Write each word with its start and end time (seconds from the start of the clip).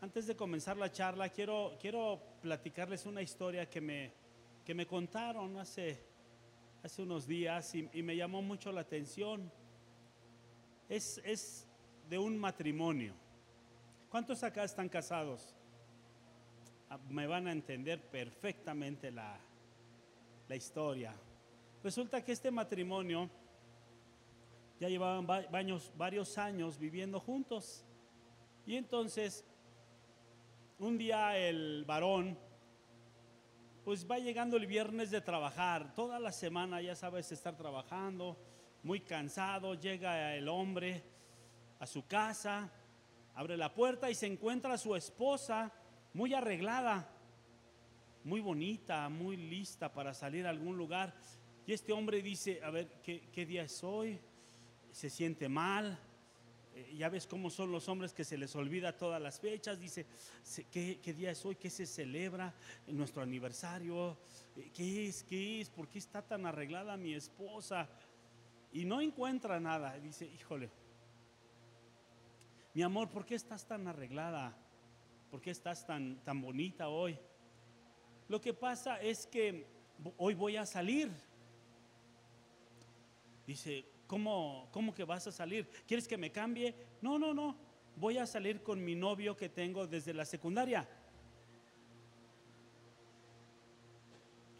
Antes 0.00 0.26
de 0.26 0.34
comenzar 0.34 0.76
la 0.78 0.90
charla, 0.90 1.28
quiero, 1.28 1.76
quiero 1.80 2.20
platicarles 2.40 3.04
una 3.04 3.20
historia 3.20 3.68
que 3.68 3.80
me, 3.82 4.12
que 4.64 4.74
me 4.74 4.86
contaron 4.86 5.58
hace, 5.58 6.02
hace 6.82 7.02
unos 7.02 7.26
días 7.26 7.74
y, 7.74 7.82
me 8.02 8.16
llamó 8.16 8.40
mucho 8.40 8.72
la 8.72 8.80
atención. 8.80 9.52
Es, 10.88 11.20
es 11.24 11.66
de 12.08 12.18
un 12.18 12.38
matrimonio. 12.38 13.14
¿Cuántos 14.08 14.42
acá 14.42 14.64
están 14.64 14.88
casados? 14.88 15.54
Ah, 16.88 16.98
Me 17.10 17.26
van 17.26 17.46
a 17.46 17.52
entender 17.52 18.00
perfectamente 18.00 19.10
la, 19.10 19.38
la 20.48 20.56
historia. 20.56 21.14
Resulta 21.84 22.24
que 22.24 22.32
este 22.32 22.50
matrimonio 22.50 23.28
ya 24.80 24.88
llevaban 24.88 25.26
va- 25.28 25.46
baños- 25.50 25.92
varios 25.94 26.38
años 26.38 26.78
viviendo 26.78 27.20
juntos. 27.20 27.84
Y 28.66 28.76
entonces, 28.76 29.44
un 30.80 30.96
día 30.96 31.36
el 31.36 31.84
varón, 31.84 32.38
pues 33.84 34.10
va 34.10 34.18
llegando 34.18 34.56
el 34.56 34.66
viernes 34.66 35.10
de 35.10 35.20
trabajar. 35.20 35.94
Toda 35.94 36.18
la 36.18 36.32
semana, 36.32 36.80
ya 36.80 36.96
sabes, 36.96 37.30
estar 37.32 37.54
trabajando, 37.54 38.38
muy 38.82 39.00
cansado. 39.00 39.74
Llega 39.74 40.34
el 40.34 40.48
hombre 40.48 41.04
a 41.78 41.86
su 41.86 42.06
casa, 42.06 42.72
abre 43.34 43.58
la 43.58 43.74
puerta 43.74 44.10
y 44.10 44.14
se 44.14 44.26
encuentra 44.26 44.72
a 44.72 44.78
su 44.78 44.96
esposa 44.96 45.70
muy 46.14 46.32
arreglada, 46.32 47.06
muy 48.24 48.40
bonita, 48.40 49.06
muy 49.10 49.36
lista 49.36 49.92
para 49.92 50.14
salir 50.14 50.46
a 50.46 50.50
algún 50.50 50.78
lugar. 50.78 51.14
Y 51.66 51.74
este 51.74 51.92
hombre 51.92 52.22
dice, 52.22 52.58
a 52.64 52.70
ver, 52.70 52.88
¿qué, 53.02 53.28
qué 53.30 53.44
día 53.44 53.64
es 53.64 53.84
hoy? 53.84 54.18
Se 54.92 55.10
siente 55.10 55.46
mal. 55.46 55.98
Eh, 56.74 56.94
ya 56.96 57.08
ves 57.08 57.26
cómo 57.26 57.50
son 57.50 57.72
los 57.72 57.88
hombres 57.88 58.12
que 58.12 58.24
se 58.24 58.38
les 58.38 58.54
olvida 58.54 58.96
todas 58.96 59.20
las 59.20 59.40
fechas. 59.40 59.78
Dice, 59.80 60.06
"Se- 60.42 60.64
¿qué, 60.64 61.14
día 61.16 61.30
es 61.32 61.44
hoy? 61.44 61.56
¿Qué 61.56 61.68
se 61.70 61.86
celebra? 61.86 62.54
En 62.86 62.96
nuestro 62.96 63.22
aniversario. 63.22 64.16
Eh, 64.56 64.70
¿Qué 64.72 65.08
es? 65.08 65.24
¿Qué 65.24 65.60
es? 65.60 65.70
¿Por 65.70 65.88
qué 65.88 65.98
está 65.98 66.22
tan 66.22 66.46
arreglada 66.46 66.96
mi 66.96 67.14
esposa? 67.14 67.88
Y 68.72 68.84
no 68.84 69.00
encuentra 69.00 69.58
nada. 69.58 69.98
Dice, 69.98 70.26
híjole, 70.26 70.70
mi 72.72 72.82
amor, 72.82 73.08
¿por 73.10 73.26
qué 73.26 73.34
estás 73.34 73.66
tan 73.66 73.88
arreglada? 73.88 74.56
¿Por 75.30 75.40
qué 75.40 75.50
estás 75.50 75.84
tan, 75.86 76.22
tan 76.24 76.40
bonita 76.40 76.88
hoy? 76.88 77.18
Lo 78.28 78.40
que 78.40 78.54
pasa 78.54 79.00
es 79.00 79.26
que 79.26 79.66
hoy 80.16 80.34
voy 80.34 80.56
a 80.56 80.64
salir. 80.64 81.10
Dice, 83.44 83.84
¿cómo, 84.10 84.68
¿cómo 84.72 84.92
que 84.92 85.04
vas 85.04 85.28
a 85.28 85.30
salir? 85.30 85.68
¿Quieres 85.86 86.08
que 86.08 86.18
me 86.18 86.32
cambie? 86.32 86.74
No, 87.00 87.16
no, 87.16 87.32
no. 87.32 87.56
Voy 87.94 88.18
a 88.18 88.26
salir 88.26 88.60
con 88.60 88.84
mi 88.84 88.96
novio 88.96 89.36
que 89.36 89.48
tengo 89.48 89.86
desde 89.86 90.12
la 90.12 90.24
secundaria. 90.24 90.88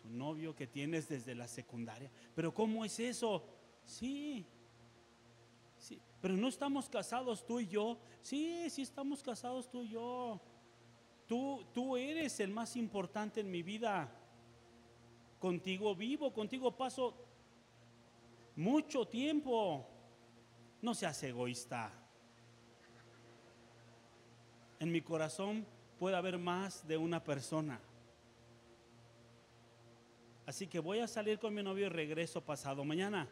Tu 0.01 0.09
novio 0.09 0.55
que 0.55 0.69
tienes 0.69 1.09
desde 1.09 1.35
la 1.35 1.49
secundaria. 1.49 2.09
Pero 2.33 2.55
¿cómo 2.55 2.85
es 2.85 3.01
eso? 3.01 3.45
Sí. 3.85 4.47
Sí, 5.77 6.01
pero 6.21 6.37
no 6.37 6.47
estamos 6.47 6.89
casados 6.89 7.45
tú 7.45 7.59
y 7.59 7.67
yo. 7.67 7.99
Sí, 8.23 8.71
sí 8.71 8.83
estamos 8.83 9.21
casados 9.21 9.69
tú 9.69 9.83
y 9.83 9.89
yo. 9.89 10.41
Tú, 11.27 11.67
tú 11.75 11.97
eres 11.97 12.39
el 12.39 12.53
más 12.53 12.77
importante 12.77 13.41
en 13.41 13.51
mi 13.51 13.65
vida. 13.65 14.17
Contigo 15.41 15.97
vivo, 15.97 16.33
contigo 16.33 16.77
paso 16.77 17.30
mucho 18.61 19.07
tiempo. 19.07 19.87
No 20.83 20.95
seas 20.95 21.23
egoísta. 21.23 21.91
En 24.79 24.93
mi 24.93 25.01
corazón 25.01 25.67
puede 25.99 26.17
haber 26.17 26.39
más 26.39 26.87
de 26.87 26.97
una 26.97 27.25
persona. 27.25 27.81
Así 30.47 30.67
que 30.67 30.79
voy 30.79 30.99
a 30.99 31.07
salir 31.07 31.39
con 31.39 31.55
mi 31.55 31.63
novio 31.63 31.87
y 31.87 31.89
regreso 31.89 32.43
pasado 32.43 32.85
mañana. 32.85 33.29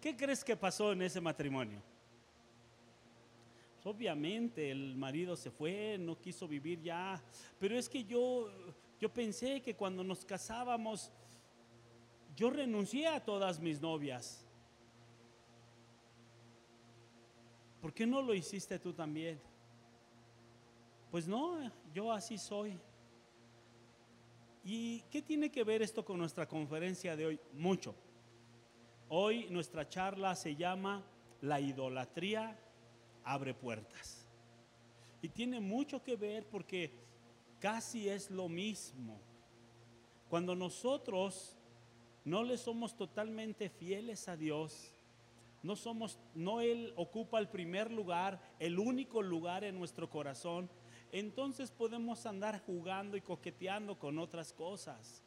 ¿Qué 0.00 0.16
crees 0.16 0.44
que 0.44 0.56
pasó 0.56 0.92
en 0.92 1.02
ese 1.02 1.20
matrimonio? 1.20 1.82
Obviamente 3.82 4.70
el 4.70 4.96
marido 4.96 5.36
se 5.36 5.50
fue, 5.50 5.96
no 5.98 6.20
quiso 6.20 6.46
vivir 6.46 6.80
ya, 6.80 7.22
pero 7.58 7.76
es 7.76 7.88
que 7.88 8.04
yo, 8.04 8.50
yo 9.00 9.12
pensé 9.12 9.60
que 9.60 9.74
cuando 9.74 10.02
nos 10.02 10.24
casábamos, 10.24 11.10
yo 12.34 12.50
renuncié 12.50 13.06
a 13.08 13.24
todas 13.24 13.60
mis 13.60 13.80
novias. 13.80 14.44
¿Por 17.80 17.92
qué 17.92 18.06
no 18.06 18.22
lo 18.22 18.34
hiciste 18.34 18.78
tú 18.78 18.92
también? 18.92 19.40
Pues 21.10 21.28
no, 21.28 21.70
yo 21.94 22.12
así 22.12 22.38
soy. 22.38 22.78
¿Y 24.64 25.02
qué 25.10 25.22
tiene 25.22 25.50
que 25.50 25.62
ver 25.62 25.82
esto 25.82 26.04
con 26.04 26.18
nuestra 26.18 26.48
conferencia 26.48 27.14
de 27.14 27.26
hoy? 27.26 27.40
Mucho. 27.52 27.94
Hoy 29.08 29.46
nuestra 29.50 29.88
charla 29.88 30.34
se 30.34 30.56
llama 30.56 31.04
La 31.40 31.60
idolatría 31.60 32.58
abre 33.22 33.54
puertas. 33.54 34.26
Y 35.22 35.28
tiene 35.28 35.60
mucho 35.60 36.02
que 36.02 36.16
ver 36.16 36.46
porque 36.48 37.05
casi 37.60 38.08
es 38.08 38.30
lo 38.30 38.48
mismo. 38.48 39.20
Cuando 40.28 40.54
nosotros 40.54 41.56
no 42.24 42.42
le 42.42 42.58
somos 42.58 42.96
totalmente 42.96 43.68
fieles 43.68 44.28
a 44.28 44.36
Dios, 44.36 44.92
no 45.62 45.76
somos, 45.76 46.18
no 46.34 46.60
Él 46.60 46.92
ocupa 46.96 47.38
el 47.38 47.48
primer 47.48 47.90
lugar, 47.90 48.40
el 48.58 48.78
único 48.78 49.22
lugar 49.22 49.64
en 49.64 49.78
nuestro 49.78 50.08
corazón, 50.10 50.68
entonces 51.12 51.70
podemos 51.70 52.26
andar 52.26 52.62
jugando 52.66 53.16
y 53.16 53.20
coqueteando 53.20 53.98
con 53.98 54.18
otras 54.18 54.52
cosas. 54.52 55.22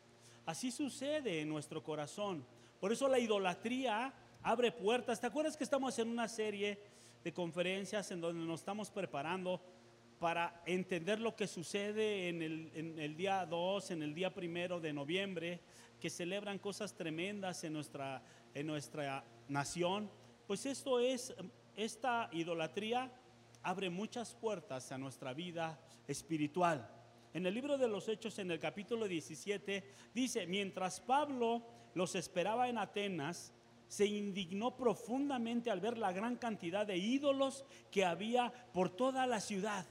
Así 0.45 0.71
sucede 0.71 1.41
en 1.41 1.49
nuestro 1.49 1.83
corazón. 1.83 2.45
Por 2.79 2.91
eso 2.91 3.07
la 3.07 3.19
idolatría 3.19 4.13
abre 4.41 4.71
puertas. 4.71 5.19
¿Te 5.19 5.27
acuerdas 5.27 5.57
que 5.57 5.63
estamos 5.63 5.97
en 5.99 6.09
una 6.09 6.27
serie 6.27 6.79
de 7.23 7.33
conferencias 7.33 8.11
en 8.11 8.21
donde 8.21 8.45
nos 8.45 8.61
estamos 8.61 8.89
preparando 8.89 9.61
para 10.19 10.61
entender 10.65 11.19
lo 11.19 11.35
que 11.35 11.47
sucede 11.47 12.27
en 12.27 12.41
el, 12.41 13.15
día 13.15 13.45
2, 13.45 13.91
en 13.91 14.03
el 14.03 14.13
día 14.13 14.33
primero 14.33 14.79
de 14.79 14.91
noviembre, 14.91 15.61
que 15.99 16.09
celebran 16.09 16.59
cosas 16.59 16.93
tremendas 16.93 17.63
en 17.63 17.73
nuestra, 17.73 18.21
en 18.53 18.67
nuestra 18.67 19.23
nación? 19.47 20.11
Pues 20.45 20.65
esto 20.65 20.99
es, 20.99 21.33
esta 21.75 22.29
idolatría 22.33 23.11
abre 23.63 23.89
muchas 23.89 24.35
puertas 24.35 24.91
a 24.91 24.97
nuestra 24.97 25.33
vida 25.33 25.79
espiritual. 26.07 26.89
En 27.33 27.45
el 27.45 27.53
libro 27.53 27.77
de 27.77 27.87
los 27.87 28.09
Hechos, 28.09 28.39
en 28.39 28.51
el 28.51 28.59
capítulo 28.59 29.07
17, 29.07 29.83
dice, 30.13 30.47
mientras 30.47 30.99
Pablo 30.99 31.63
los 31.93 32.15
esperaba 32.15 32.67
en 32.67 32.77
Atenas, 32.77 33.53
se 33.87 34.05
indignó 34.05 34.75
profundamente 34.75 35.71
al 35.71 35.79
ver 35.79 35.97
la 35.97 36.11
gran 36.11 36.35
cantidad 36.35 36.85
de 36.85 36.97
ídolos 36.97 37.65
que 37.91 38.05
había 38.05 38.51
por 38.73 38.89
toda 38.89 39.25
la 39.25 39.39
ciudad. 39.39 39.85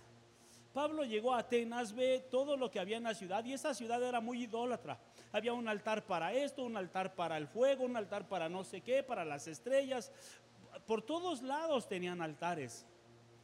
Pablo 0.79 1.03
llegó 1.03 1.35
a 1.35 1.41
Atenas, 1.41 1.93
ve 1.93 2.25
todo 2.31 2.57
lo 2.57 2.71
que 2.71 2.79
había 2.79 2.99
en 2.99 3.03
la 3.03 3.13
ciudad 3.13 3.45
y 3.45 3.53
esa 3.53 3.75
ciudad 3.75 4.01
era 4.01 4.21
muy 4.21 4.45
idólatra. 4.45 4.97
Había 5.33 5.53
un 5.53 5.67
altar 5.67 6.07
para 6.07 6.33
esto, 6.33 6.63
un 6.63 6.77
altar 6.77 7.17
para 7.17 7.37
el 7.37 7.49
fuego, 7.49 7.83
un 7.83 7.97
altar 7.97 8.29
para 8.29 8.49
no 8.49 8.63
sé 8.63 8.81
qué, 8.81 9.03
para 9.03 9.25
las 9.25 9.49
estrellas. 9.49 10.13
Por 10.87 11.03
todos 11.03 11.43
lados 11.43 11.89
tenían 11.89 12.23
altares. 12.23 12.87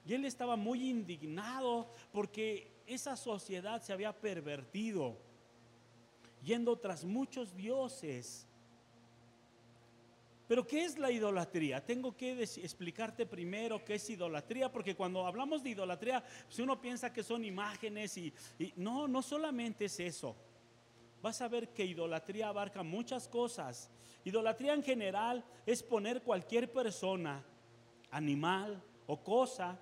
Y 0.07 0.15
él 0.15 0.25
estaba 0.25 0.55
muy 0.55 0.89
indignado 0.89 1.91
porque 2.13 2.71
esa 2.87 3.17
sociedad 3.17 3.83
se 3.83 3.93
había 3.93 4.13
pervertido, 4.13 5.19
yendo 6.41 6.79
tras 6.79 7.05
muchos 7.05 7.57
dioses. 7.57 8.47
Pero 10.47 10.67
¿qué 10.67 10.85
es 10.85 10.99
la 10.99 11.11
idolatría? 11.11 11.85
Tengo 11.85 12.17
que 12.17 12.43
explicarte 12.43 13.25
primero 13.25 13.85
qué 13.85 13.95
es 13.95 14.11
idolatría, 14.11 14.71
porque 14.71 14.95
cuando 14.95 15.27
hablamos 15.27 15.63
de 15.63 15.71
idolatría, 15.71 16.23
si 16.49 16.63
uno 16.63 16.81
piensa 16.81 17.13
que 17.13 17.23
son 17.23 17.45
imágenes 17.45 18.17
y, 18.19 18.33
y 18.59 18.73
no, 18.77 19.09
no 19.09 19.23
solamente 19.23 19.87
es 19.87 19.99
eso. 20.01 20.37
Vas 21.23 21.41
a 21.41 21.49
ver 21.49 21.71
que 21.71 21.87
idolatría 21.87 22.49
abarca 22.49 22.83
muchas 22.83 23.27
cosas. 23.29 23.91
Idolatría 24.25 24.75
en 24.75 24.83
general 24.83 25.43
es 25.65 25.83
poner 25.83 26.23
cualquier 26.23 26.71
persona, 26.71 27.43
animal 28.11 28.83
o 29.07 29.23
cosa 29.23 29.79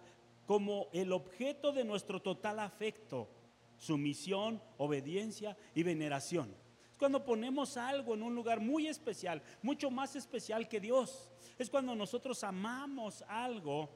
como 0.47 0.89
el 0.93 1.13
objeto 1.13 1.73
de 1.73 1.85
nuestro 1.85 2.21
total 2.21 2.61
afecto, 2.61 3.29
sumisión, 3.77 4.63
obediencia 4.79 5.57
y 5.75 5.83
veneración. 5.83 6.55
Cuando 7.03 7.25
ponemos 7.25 7.77
algo 7.77 8.15
en 8.15 8.23
un 8.23 8.33
lugar 8.33 8.61
muy 8.61 8.87
especial, 8.87 9.43
mucho 9.61 9.91
más 9.91 10.15
especial 10.15 10.69
que 10.69 10.79
Dios. 10.79 11.29
Es 11.59 11.69
cuando 11.69 11.97
nosotros 11.97 12.45
amamos 12.45 13.25
algo, 13.27 13.91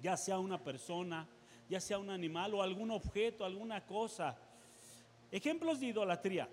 ya 0.00 0.16
sea 0.16 0.38
una 0.38 0.62
persona, 0.62 1.26
ya 1.68 1.80
sea 1.80 1.98
un 1.98 2.10
animal 2.10 2.54
o 2.54 2.62
algún 2.62 2.92
objeto, 2.92 3.44
alguna 3.44 3.84
cosa. 3.84 4.38
Ejemplos 5.32 5.80
de 5.80 5.86
idolatría. 5.86 6.48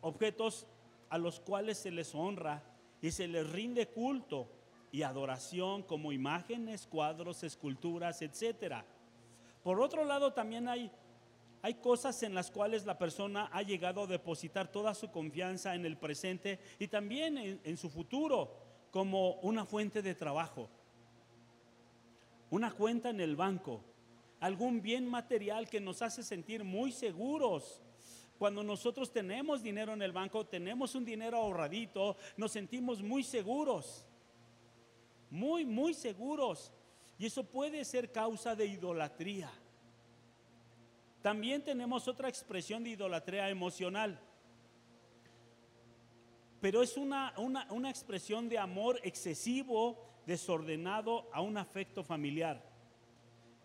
Objetos 0.00 0.68
a 1.10 1.18
los 1.18 1.40
cuales 1.40 1.78
se 1.78 1.90
les 1.90 2.14
honra 2.14 2.62
y 3.00 3.10
se 3.10 3.26
les 3.26 3.50
rinde 3.50 3.88
culto 3.88 4.46
y 4.92 5.02
adoración 5.02 5.82
como 5.82 6.12
imágenes, 6.12 6.86
cuadros, 6.86 7.42
esculturas, 7.42 8.22
etc. 8.22 8.84
Por 9.64 9.80
otro 9.80 10.04
lado, 10.04 10.32
también 10.32 10.68
hay, 10.68 10.88
hay 11.62 11.74
cosas 11.74 12.22
en 12.22 12.34
las 12.34 12.50
cuales 12.50 12.84
la 12.84 12.98
persona 12.98 13.48
ha 13.52 13.62
llegado 13.62 14.02
a 14.02 14.06
depositar 14.06 14.70
toda 14.70 14.94
su 14.94 15.10
confianza 15.10 15.74
en 15.74 15.86
el 15.86 15.96
presente 15.96 16.58
y 16.78 16.88
también 16.88 17.60
en, 17.62 17.76
su 17.76 17.88
futuro 17.88 18.54
como 18.90 19.34
una 19.42 19.64
fuente 19.64 20.02
de 20.02 20.14
trabajo, 20.14 20.68
una 22.50 22.72
cuenta 22.72 23.10
en 23.10 23.20
el 23.20 23.36
banco, 23.36 23.82
algún 24.40 24.82
bien 24.82 25.08
material 25.08 25.68
que 25.68 25.80
nos 25.80 26.02
hace 26.02 26.22
sentir 26.22 26.64
muy 26.64 26.92
seguros. 26.92 27.80
Cuando 28.38 28.64
nosotros 28.64 29.12
tenemos 29.12 29.62
dinero 29.62 29.92
en 29.92 30.02
el 30.02 30.12
banco, 30.12 30.44
tenemos 30.44 30.94
un 30.96 31.04
dinero 31.04 31.38
ahorradito, 31.38 32.16
nos 32.36 32.52
sentimos 32.52 33.00
muy 33.00 33.22
seguros 33.22 34.04
muy, 35.32 35.64
muy 35.64 35.94
seguros. 35.94 36.70
Y 37.18 37.26
eso 37.26 37.42
puede 37.42 37.84
ser 37.84 38.12
causa 38.12 38.54
de 38.54 38.66
idolatría. 38.66 39.50
También 41.22 41.62
tenemos 41.62 42.08
otra 42.08 42.28
expresión 42.28 42.82
de 42.82 42.90
idolatría 42.90 43.48
emocional. 43.48 44.20
Pero 46.60 46.82
es 46.82 46.96
una, 46.96 47.32
una, 47.38 47.66
una 47.70 47.90
expresión 47.90 48.48
de 48.48 48.58
amor 48.58 49.00
excesivo, 49.04 50.04
desordenado 50.26 51.28
a 51.32 51.40
un 51.40 51.56
afecto 51.56 52.02
familiar, 52.04 52.62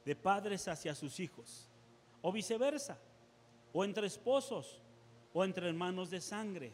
de 0.05 0.15
padres 0.15 0.67
hacia 0.67 0.95
sus 0.95 1.19
hijos, 1.19 1.69
o 2.21 2.31
viceversa, 2.31 2.99
o 3.73 3.83
entre 3.83 4.07
esposos, 4.07 4.81
o 5.33 5.43
entre 5.43 5.67
hermanos 5.67 6.09
de 6.09 6.21
sangre. 6.21 6.73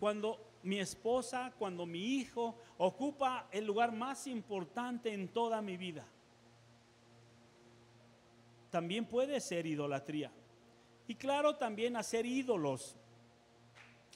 Cuando 0.00 0.52
mi 0.62 0.78
esposa, 0.78 1.52
cuando 1.58 1.86
mi 1.86 2.16
hijo 2.16 2.56
ocupa 2.78 3.48
el 3.50 3.66
lugar 3.66 3.92
más 3.92 4.26
importante 4.26 5.12
en 5.12 5.28
toda 5.28 5.62
mi 5.62 5.76
vida. 5.76 6.06
También 8.72 9.04
puede 9.04 9.38
ser 9.42 9.66
idolatría. 9.66 10.32
Y 11.06 11.14
claro, 11.16 11.56
también 11.56 11.94
hacer 11.94 12.24
ídolos 12.24 12.96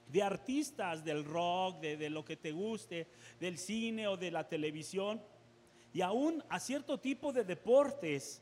de 0.08 0.22
artistas 0.22 1.04
del 1.04 1.26
rock, 1.26 1.78
de, 1.80 2.08
lo 2.08 2.24
que 2.24 2.38
te 2.38 2.52
guste, 2.52 3.06
del 3.38 3.58
cine 3.58 4.08
o 4.08 4.16
de 4.16 4.30
la 4.30 4.48
televisión, 4.48 5.20
y 5.92 6.00
aún 6.00 6.42
a 6.48 6.58
cierto 6.58 6.98
tipo 6.98 7.34
de 7.34 7.44
deportes, 7.44 8.40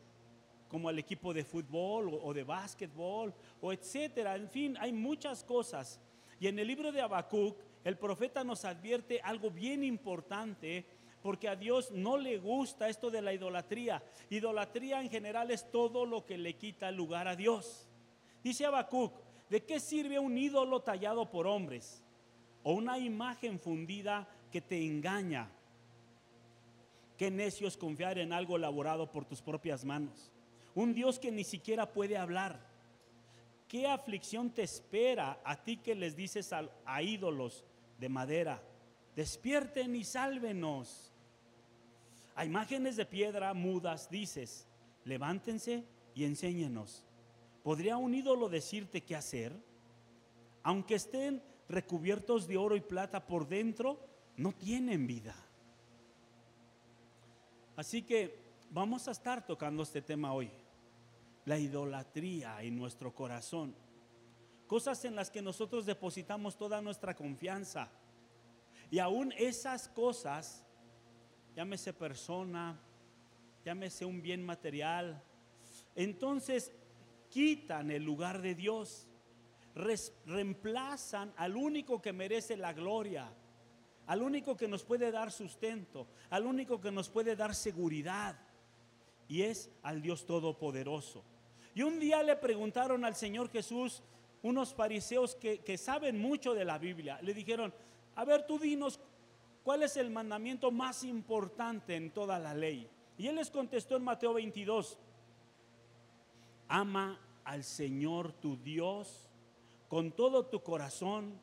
como 0.68 0.88
el 0.88 1.00
equipo 1.00 1.34
de 1.34 1.44
fútbol 1.44 2.08
o, 2.08 2.26
o 2.26 2.32
de 2.32 2.44
básquetbol, 2.44 3.34
o 3.60 3.72
etcétera. 3.72 4.36
En 4.36 4.48
fin, 4.48 4.76
hay 4.78 4.92
muchas 4.92 5.42
cosas. 5.42 6.00
Y 6.38 6.46
en 6.46 6.56
el 6.60 6.68
libro 6.68 6.92
de 6.92 7.00
Habacuc, 7.00 7.58
el 7.82 7.98
profeta 7.98 8.44
nos 8.44 8.64
advierte 8.64 9.20
algo 9.20 9.50
bien 9.50 9.82
importante 9.82 10.86
porque 11.24 11.48
a 11.48 11.56
Dios 11.56 11.90
no 11.90 12.18
le 12.18 12.36
gusta 12.36 12.90
esto 12.90 13.10
de 13.10 13.22
la 13.22 13.32
idolatría. 13.32 14.02
Idolatría 14.28 15.00
en 15.00 15.08
general 15.08 15.50
es 15.50 15.70
todo 15.70 16.04
lo 16.04 16.26
que 16.26 16.36
le 16.36 16.58
quita 16.58 16.90
lugar 16.90 17.26
a 17.28 17.34
Dios. 17.34 17.88
Dice 18.42 18.66
Habacuc, 18.66 19.14
¿de 19.48 19.64
qué 19.64 19.80
sirve 19.80 20.18
un 20.18 20.36
ídolo 20.36 20.82
tallado 20.82 21.30
por 21.30 21.46
hombres 21.46 22.04
o 22.62 22.74
una 22.74 22.98
imagen 22.98 23.58
fundida 23.58 24.28
que 24.52 24.60
te 24.60 24.84
engaña? 24.84 25.50
Qué 27.16 27.30
necios 27.30 27.78
confiar 27.78 28.18
en 28.18 28.34
algo 28.34 28.56
elaborado 28.56 29.10
por 29.10 29.24
tus 29.24 29.40
propias 29.40 29.82
manos. 29.82 30.30
Un 30.74 30.92
Dios 30.92 31.18
que 31.18 31.32
ni 31.32 31.44
siquiera 31.44 31.90
puede 31.90 32.18
hablar. 32.18 32.60
¿Qué 33.68 33.86
aflicción 33.86 34.50
te 34.50 34.62
espera 34.62 35.40
a 35.42 35.56
ti 35.64 35.78
que 35.78 35.94
les 35.94 36.14
dices 36.14 36.52
a, 36.52 36.68
a 36.84 37.02
ídolos? 37.02 37.64
de 37.98 38.08
madera. 38.08 38.62
Despierten 39.14 39.94
y 39.94 40.04
sálvenos. 40.04 41.13
A 42.34 42.44
imágenes 42.44 42.96
de 42.96 43.06
piedra 43.06 43.54
mudas 43.54 44.10
dices, 44.10 44.66
levántense 45.04 45.84
y 46.14 46.24
enséñenos. 46.24 47.04
¿Podría 47.62 47.96
un 47.96 48.14
ídolo 48.14 48.48
decirte 48.48 49.02
qué 49.02 49.16
hacer? 49.16 49.52
Aunque 50.62 50.96
estén 50.96 51.42
recubiertos 51.68 52.46
de 52.46 52.56
oro 52.56 52.76
y 52.76 52.80
plata 52.80 53.26
por 53.26 53.46
dentro, 53.46 54.00
no 54.36 54.52
tienen 54.52 55.06
vida. 55.06 55.34
Así 57.76 58.02
que 58.02 58.38
vamos 58.70 59.08
a 59.08 59.12
estar 59.12 59.46
tocando 59.46 59.82
este 59.82 60.02
tema 60.02 60.32
hoy. 60.32 60.50
La 61.44 61.58
idolatría 61.58 62.62
en 62.62 62.76
nuestro 62.76 63.14
corazón 63.14 63.74
cosas 64.66 65.04
en 65.04 65.14
las 65.14 65.30
que 65.30 65.42
nosotros 65.42 65.86
depositamos 65.86 66.56
toda 66.56 66.80
nuestra 66.80 67.14
confianza. 67.14 67.88
Y 68.90 68.98
aún 68.98 69.32
esas 69.36 69.88
cosas, 69.88 70.63
llámese 71.54 71.92
persona, 71.92 72.80
llámese 73.64 74.04
un 74.04 74.22
bien 74.22 74.44
material, 74.44 75.22
entonces 75.94 76.72
quitan 77.30 77.90
el 77.90 78.04
lugar 78.04 78.42
de 78.42 78.54
Dios, 78.54 79.08
reemplazan 80.26 81.32
al 81.36 81.56
único 81.56 82.00
que 82.00 82.12
merece 82.12 82.56
la 82.56 82.72
gloria, 82.72 83.32
al 84.06 84.22
único 84.22 84.56
que 84.56 84.68
nos 84.68 84.84
puede 84.84 85.10
dar 85.10 85.32
sustento, 85.32 86.06
al 86.30 86.46
único 86.46 86.80
que 86.80 86.90
nos 86.90 87.08
puede 87.08 87.36
dar 87.36 87.54
seguridad, 87.54 88.38
y 89.28 89.42
es 89.42 89.70
al 89.82 90.02
Dios 90.02 90.26
Todopoderoso. 90.26 91.24
Y 91.74 91.82
un 91.82 91.98
día 91.98 92.22
le 92.22 92.36
preguntaron 92.36 93.04
al 93.04 93.14
Señor 93.14 93.50
Jesús, 93.50 94.02
unos 94.42 94.74
fariseos 94.74 95.34
que, 95.34 95.78
saben 95.78 96.20
mucho 96.20 96.54
de 96.54 96.64
la 96.64 96.78
Biblia. 96.78 97.18
Le 97.22 97.32
dijeron, 97.32 97.72
a 98.14 98.24
ver, 98.24 98.46
tú 98.46 98.58
dinos, 98.58 99.00
¿cuál 99.64 99.82
es 99.82 99.96
el 99.96 100.10
mandamiento 100.10 100.70
más 100.70 101.02
importante 101.02 101.96
en 101.96 102.12
toda 102.12 102.38
la 102.38 102.54
ley? 102.54 102.88
Y 103.18 103.26
él 103.26 103.34
les 103.34 103.50
contestó 103.50 103.96
en 103.96 104.04
Mateo 104.04 104.34
22, 104.34 104.96
ama 106.68 107.20
al 107.42 107.64
Señor 107.64 108.32
tu 108.34 108.56
Dios 108.56 109.28
con 109.88 110.12
todo 110.12 110.46
tu 110.46 110.62
corazón, 110.62 111.40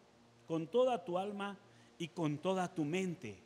con 0.47 0.68
toda 0.68 1.03
tu 1.03 1.18
alma 1.18 1.57
y 1.97 2.07
con 2.07 2.38
toda 2.38 2.73
tu 2.73 2.85
mente. 2.85 3.44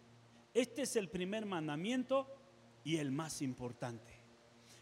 Este 0.54 0.83
es 0.83 0.95
el 0.95 1.10
primer 1.10 1.48
mandamiento 1.48 2.28
y 2.83 2.98
el 2.98 3.12
más 3.12 3.42
importante. 3.42 4.13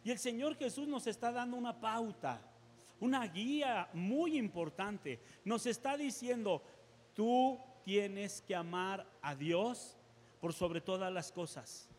Y 0.04 0.12
el 0.12 0.20
Señor 0.20 0.56
Jesús 0.58 0.88
nos 0.88 1.08
está 1.08 1.32
dando 1.32 1.56
una 1.56 1.80
pauta 1.80 2.50
una 3.04 3.28
guía 3.28 3.90
muy 3.94 4.38
importante. 4.38 5.20
Nos 5.44 5.66
está 5.66 5.98
diciendo, 5.98 6.64
tú 7.14 7.60
tienes 7.84 8.42
que 8.42 8.56
amar 8.56 9.06
a 9.22 9.36
Dios 9.36 9.98
por 10.40 10.54
sobre 10.54 10.82
todas 10.82 11.12
las 11.12 11.32
cosas, 11.32 11.90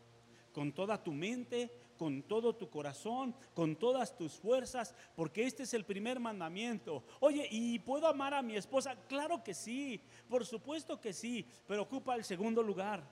con 0.53 0.71
toda 0.71 1.01
tu 1.03 1.11
mente, 1.11 1.71
con 1.97 2.23
todo 2.23 2.55
tu 2.55 2.69
corazón, 2.69 3.35
con 3.53 3.75
todas 3.75 4.15
tus 4.15 4.33
fuerzas, 4.33 4.93
porque 5.15 5.45
este 5.45 5.63
es 5.63 5.73
el 5.73 5.85
primer 5.85 6.19
mandamiento. 6.19 7.03
Oye, 7.19 7.47
¿y 7.49 7.79
puedo 7.79 8.07
amar 8.07 8.33
a 8.33 8.41
mi 8.41 8.55
esposa? 8.55 8.95
Claro 9.07 9.43
que 9.43 9.53
sí, 9.53 10.01
por 10.29 10.45
supuesto 10.45 10.99
que 10.99 11.13
sí, 11.13 11.45
pero 11.67 11.83
ocupa 11.83 12.15
el 12.15 12.23
segundo 12.23 12.61
lugar. 12.61 13.03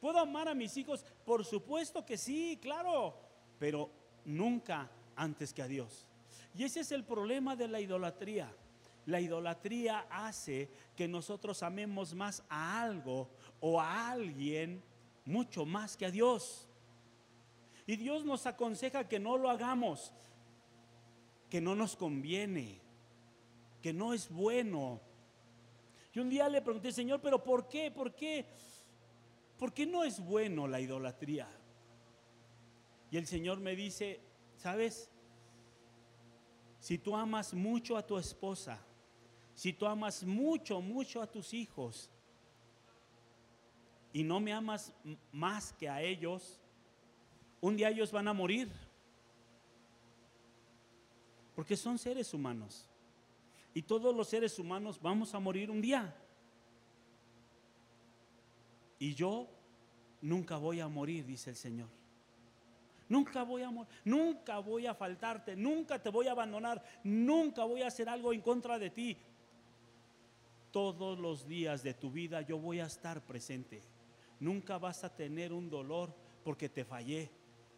¿Puedo 0.00 0.18
amar 0.18 0.48
a 0.48 0.54
mis 0.54 0.76
hijos? 0.76 1.04
Por 1.24 1.44
supuesto 1.44 2.04
que 2.04 2.18
sí, 2.18 2.58
claro, 2.60 3.18
pero 3.58 3.90
nunca 4.24 4.90
antes 5.14 5.52
que 5.52 5.62
a 5.62 5.68
Dios. 5.68 6.06
Y 6.54 6.64
ese 6.64 6.80
es 6.80 6.92
el 6.92 7.04
problema 7.04 7.56
de 7.56 7.68
la 7.68 7.80
idolatría. 7.80 8.54
La 9.06 9.20
idolatría 9.20 10.06
hace 10.10 10.70
que 10.96 11.08
nosotros 11.08 11.62
amemos 11.62 12.14
más 12.14 12.42
a 12.48 12.82
algo 12.82 13.30
o 13.60 13.80
a 13.80 14.10
alguien 14.10 14.82
mucho 15.24 15.64
más 15.64 15.96
que 15.96 16.06
a 16.06 16.10
Dios. 16.10 16.68
Y 17.86 17.96
Dios 17.96 18.24
nos 18.24 18.46
aconseja 18.46 19.08
que 19.08 19.18
no 19.18 19.38
lo 19.38 19.48
hagamos, 19.48 20.12
que 21.48 21.60
no 21.60 21.74
nos 21.74 21.94
conviene, 21.96 22.80
que 23.80 23.92
no 23.92 24.12
es 24.12 24.28
bueno. 24.28 25.00
Y 26.12 26.18
un 26.18 26.28
día 26.28 26.48
le 26.48 26.62
pregunté, 26.62 26.90
Señor, 26.90 27.20
pero 27.20 27.42
¿por 27.42 27.68
qué? 27.68 27.90
¿Por 27.90 28.14
qué? 28.14 28.44
¿Por 29.56 29.72
qué 29.72 29.86
no 29.86 30.02
es 30.02 30.18
bueno 30.18 30.66
la 30.66 30.80
idolatría? 30.80 31.48
Y 33.10 33.16
el 33.16 33.26
Señor 33.26 33.60
me 33.60 33.76
dice, 33.76 34.20
¿sabes? 34.56 35.10
si 36.86 36.98
tú 36.98 37.16
amas 37.16 37.52
mucho 37.52 37.96
a 37.96 38.06
tu 38.06 38.16
esposa, 38.16 38.78
si 39.56 39.72
tú 39.72 39.86
amas 39.86 40.22
mucho, 40.22 40.82
mucho 40.82 41.22
a 41.22 41.26
tus 41.26 41.54
hijos 41.54 42.10
y 44.12 44.22
no 44.22 44.38
me 44.38 44.52
amas 44.52 44.92
más 45.32 45.72
que 45.72 45.88
a 45.88 46.02
ellos, 46.02 46.60
un 47.62 47.74
día 47.74 47.88
ellos 47.88 48.12
van 48.12 48.28
a 48.28 48.34
morir. 48.34 48.70
Porque 51.54 51.74
son 51.74 51.98
seres 51.98 52.34
humanos. 52.34 52.86
Y 53.72 53.80
todos 53.80 54.14
los 54.14 54.28
seres 54.28 54.58
humanos 54.58 55.00
vamos 55.00 55.34
a 55.34 55.40
morir 55.40 55.70
un 55.70 55.80
día. 55.80 56.14
Y 58.98 59.14
yo 59.14 59.48
nunca 60.20 60.58
voy 60.58 60.80
a 60.80 60.88
morir, 60.88 61.24
dice 61.24 61.48
el 61.48 61.56
Señor. 61.56 61.88
Nunca 63.08 63.42
voy 63.42 63.62
a 63.62 63.72
nunca 64.04 64.58
voy 64.58 64.86
a 64.86 64.94
faltarte, 64.94 65.56
nunca 65.56 66.02
te 66.02 66.10
voy 66.10 66.26
a 66.26 66.32
abandonar, 66.32 66.84
nunca 67.04 67.64
voy 67.64 67.80
a 67.80 67.86
hacer 67.86 68.06
algo 68.06 68.34
en 68.34 68.42
contra 68.42 68.78
de 68.78 68.90
ti. 68.90 69.16
Todos 70.70 71.18
los 71.18 71.46
días 71.46 71.82
de 71.82 71.94
tu 71.94 72.10
vida 72.10 72.42
yo 72.42 72.58
voy 72.58 72.80
a 72.80 72.86
estar 72.86 73.24
presente. 73.24 73.82
nunca 74.38 74.76
vas 74.76 75.02
a 75.02 75.14
tener 75.14 75.52
un 75.52 75.70
dolor 75.70 76.14
porque 76.44 76.68
te 76.68 76.84
fallé 76.84 77.30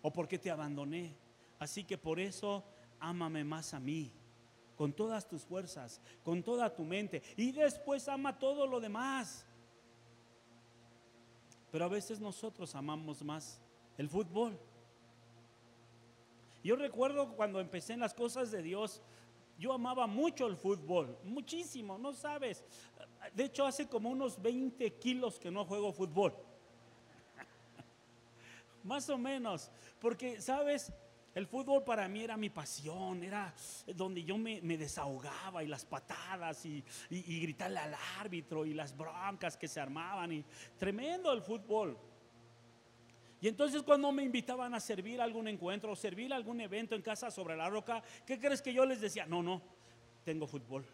o 0.03 0.13
porque 0.13 0.39
te 0.39 0.51
abandoné. 0.51 1.15
Así 1.59 1.85
que 1.85 1.97
por 1.97 2.19
eso 2.19 2.65
ámame 3.01 3.45
más 3.45 3.75
a 3.75 3.81
mí, 3.81 4.13
con 4.77 4.93
todas 4.93 5.29
tus 5.29 5.43
fuerzas, 5.45 6.01
con 6.23 6.43
toda 6.43 6.75
tu 6.75 6.85
mente, 6.85 7.23
y 7.37 7.53
después 7.53 8.09
ama 8.09 8.39
todo 8.39 8.67
lo 8.67 8.81
demás. 8.81 9.47
Pero 11.71 11.85
a 11.85 11.89
veces 11.89 12.21
nosotros 12.21 12.75
amamos 12.75 13.23
más 13.23 13.61
el 13.97 14.09
fútbol. 14.09 14.59
Yo 16.63 16.77
recuerdo 16.77 17.37
cuando 17.37 17.61
empecé 17.61 17.93
en 17.93 18.01
las 18.01 18.15
cosas 18.15 18.51
de 18.51 18.63
Dios, 18.63 19.01
yo 19.59 19.73
amaba 19.73 20.07
mucho 20.07 20.47
el 20.47 20.57
fútbol, 20.57 21.19
muchísimo, 21.25 21.99
no 21.99 22.13
sabes. 22.13 22.65
De 23.35 23.45
hecho, 23.45 23.67
hace 23.67 23.89
como 23.89 24.09
unos 24.09 24.41
20 24.41 24.95
kilos 24.95 25.39
que 25.39 25.51
no 25.51 25.65
juego 25.65 25.93
fútbol. 25.93 26.33
Más 28.85 29.11
o 29.11 29.19
menos, 29.19 29.71
porque, 29.99 30.41
sabes, 30.41 30.93
el 31.35 31.47
fútbol 31.47 31.85
para 31.85 32.09
mí 32.09 32.23
era 32.23 32.37
mi 32.37 32.51
pasión, 32.51 33.23
era 33.23 33.55
donde 33.95 34.25
yo 34.25 34.39
me, 34.39 34.61
desahogaba 34.61 35.63
y 35.63 35.67
las 35.67 35.85
patadas 35.85 36.65
y, 36.65 36.83
y, 37.11 37.41
gritarle 37.41 37.79
al 37.79 37.95
árbitro 38.19 38.65
y 38.65 38.75
las 38.75 38.97
broncas 38.97 39.57
que 39.57 39.69
se 39.69 39.81
armaban 39.81 40.33
y 40.33 40.45
tremendo 40.79 41.33
el 41.33 41.43
fútbol. 41.43 41.99
Y 43.41 43.49
entonces 43.49 43.83
cuando 43.83 44.11
me 44.11 44.25
invitaban 44.25 44.75
a 44.75 44.81
servir 44.81 45.21
algún 45.21 45.47
encuentro 45.47 45.93
o 45.93 45.97
servir 45.97 46.33
algún 46.33 46.61
evento 46.61 46.95
en 46.95 47.03
casa 47.03 47.31
sobre 47.31 47.57
la 47.57 47.71
roca, 47.71 48.03
¿qué 48.27 48.39
crees 48.39 48.61
que 48.61 48.73
yo 48.73 48.85
les 48.85 49.01
decía? 49.01 49.27
No, 49.27 49.43
no, 49.43 49.63
tengo 50.25 50.47
fútbol. 50.47 50.85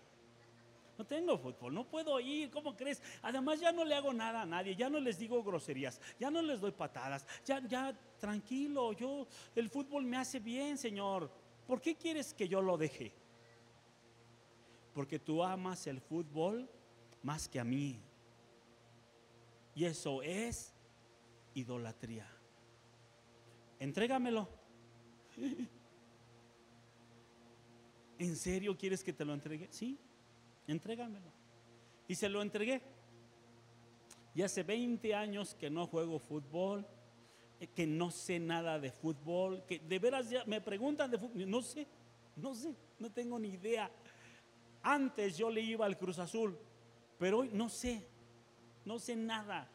No 0.96 1.04
tengo 1.04 1.36
fútbol, 1.36 1.74
no 1.74 1.88
puedo 1.88 2.20
ir, 2.20 2.50
¿cómo 2.50 2.76
crees? 2.76 3.02
Además 3.22 3.58
ya 3.58 3.72
no 3.72 3.84
le 3.84 3.96
hago 3.96 4.12
nada 4.12 4.42
a 4.42 4.46
nadie, 4.46 4.76
ya 4.76 4.88
no 4.88 5.00
les 5.00 5.18
digo 5.18 5.42
groserías, 5.42 6.00
ya 6.20 6.30
no 6.30 6.40
les 6.40 6.60
doy 6.60 6.70
patadas, 6.70 7.26
ya, 7.44 7.60
ya, 7.66 7.92
tranquilo, 8.20 8.92
yo, 8.92 9.26
el 9.56 9.68
fútbol 9.68 10.04
me 10.04 10.16
hace 10.16 10.38
bien, 10.38 10.78
Señor. 10.78 11.28
¿Por 11.66 11.80
qué 11.80 11.96
quieres 11.96 12.32
que 12.32 12.46
yo 12.46 12.62
lo 12.62 12.76
deje? 12.76 13.12
Porque 14.92 15.18
tú 15.18 15.42
amas 15.42 15.88
el 15.88 16.00
fútbol 16.00 16.70
más 17.22 17.48
que 17.48 17.58
a 17.58 17.64
mí. 17.64 17.98
Y 19.74 19.84
eso 19.86 20.22
es 20.22 20.73
idolatría. 21.54 22.26
Entrégamelo. 23.78 24.48
¿En 28.18 28.36
serio 28.36 28.76
quieres 28.76 29.02
que 29.02 29.12
te 29.12 29.24
lo 29.24 29.34
entregue? 29.34 29.68
Sí, 29.70 29.98
entrégamelo. 30.66 31.32
Y 32.06 32.14
se 32.14 32.28
lo 32.28 32.42
entregué. 32.42 32.82
Y 34.34 34.42
hace 34.42 34.62
20 34.62 35.14
años 35.14 35.54
que 35.54 35.70
no 35.70 35.86
juego 35.86 36.18
fútbol, 36.18 36.86
eh, 37.60 37.68
que 37.68 37.86
no 37.86 38.10
sé 38.10 38.38
nada 38.40 38.78
de 38.78 38.90
fútbol, 38.90 39.64
que 39.66 39.78
de 39.78 39.98
veras 39.98 40.28
ya 40.30 40.44
me 40.44 40.60
preguntan 40.60 41.10
de 41.10 41.18
fútbol, 41.18 41.48
no 41.48 41.62
sé, 41.62 41.86
no 42.36 42.54
sé, 42.54 42.74
no 42.98 43.10
tengo 43.12 43.38
ni 43.38 43.50
idea. 43.50 43.90
Antes 44.82 45.36
yo 45.36 45.50
le 45.50 45.60
iba 45.60 45.86
al 45.86 45.96
Cruz 45.96 46.18
Azul, 46.18 46.58
pero 47.18 47.38
hoy 47.38 47.50
no 47.52 47.68
sé, 47.68 48.06
no 48.84 48.98
sé 48.98 49.14
nada. 49.16 49.70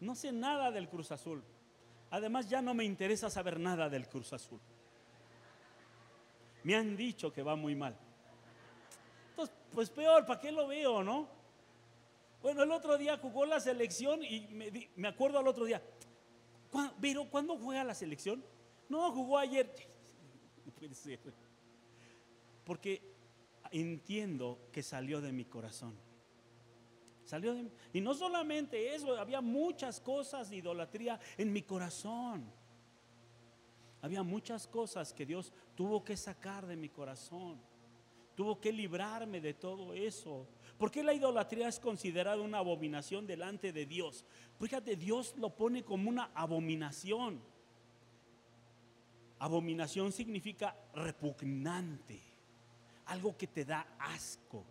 No 0.00 0.14
sé 0.14 0.32
nada 0.32 0.70
del 0.70 0.88
Cruz 0.88 1.10
Azul. 1.12 1.42
Además 2.10 2.48
ya 2.48 2.62
no 2.62 2.74
me 2.74 2.84
interesa 2.84 3.28
saber 3.28 3.58
nada 3.58 3.88
del 3.88 4.08
Cruz 4.08 4.32
Azul. 4.32 4.60
Me 6.62 6.74
han 6.74 6.96
dicho 6.96 7.32
que 7.32 7.42
va 7.42 7.56
muy 7.56 7.74
mal. 7.74 7.96
Entonces, 9.30 9.54
pues 9.72 9.90
peor, 9.90 10.24
¿para 10.26 10.40
qué 10.40 10.50
lo 10.50 10.66
veo, 10.66 11.02
no? 11.02 11.28
Bueno, 12.42 12.62
el 12.62 12.70
otro 12.70 12.96
día 12.96 13.18
jugó 13.18 13.44
la 13.46 13.60
selección 13.60 14.22
y 14.22 14.46
me, 14.96 15.08
acuerdo 15.08 15.38
al 15.38 15.48
otro 15.48 15.64
día. 15.64 15.82
Pero 17.00 17.28
¿cuándo 17.28 17.56
juega 17.56 17.84
la 17.84 17.94
selección? 17.94 18.44
No, 18.88 19.10
jugó 19.12 19.38
ayer. 19.38 19.72
No 20.64 20.74
puede 20.74 20.94
ser. 20.94 21.18
Porque 22.62 23.00
entiendo 23.70 24.58
que 24.70 24.82
salió 24.82 25.22
de 25.22 25.32
mi 25.32 25.46
corazón. 25.46 25.94
Salió 27.28 27.54
y 27.92 28.00
no 28.00 28.14
solamente 28.14 28.94
eso, 28.94 29.14
había 29.18 29.42
muchas 29.42 30.00
cosas 30.00 30.48
de 30.48 30.56
idolatría 30.56 31.20
en 31.36 31.52
mi 31.52 31.60
corazón. 31.60 32.50
Había 34.00 34.22
muchas 34.22 34.66
cosas 34.66 35.12
que 35.12 35.26
Dios 35.26 35.52
tuvo 35.74 36.02
que 36.02 36.16
sacar 36.16 36.66
de 36.66 36.74
mi 36.74 36.88
corazón. 36.88 37.60
Tuvo 38.34 38.58
que 38.58 38.72
librarme 38.72 39.42
de 39.42 39.52
todo 39.52 39.92
eso. 39.92 40.46
¿Por 40.78 40.90
qué 40.90 41.02
la 41.02 41.12
idolatría 41.12 41.68
es 41.68 41.78
considerada 41.78 42.40
una 42.40 42.60
abominación 42.60 43.26
delante 43.26 43.74
de 43.74 43.84
Dios? 43.84 44.24
Fíjate, 44.58 44.96
Dios 44.96 45.34
lo 45.36 45.50
pone 45.50 45.84
como 45.84 46.08
una 46.08 46.30
abominación. 46.34 47.42
Abominación 49.38 50.12
significa 50.12 50.74
repugnante, 50.94 52.22
algo 53.04 53.36
que 53.36 53.48
te 53.48 53.66
da 53.66 53.86
asco. 53.98 54.64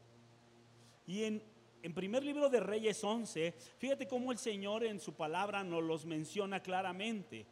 Y 1.05 1.21
en 1.21 1.56
en 1.87 1.93
primer 1.93 2.21
libro 2.21 2.49
de 2.49 2.59
Reyes 2.59 3.01
11, 3.01 3.53
fíjate 3.77 4.09
cómo 4.09 4.33
el 4.33 4.37
Señor 4.37 4.83
en 4.83 4.99
su 4.99 5.13
palabra 5.13 5.63
nos 5.63 5.81
los 5.81 6.05
menciona 6.05 6.61
claramente. 6.61 7.45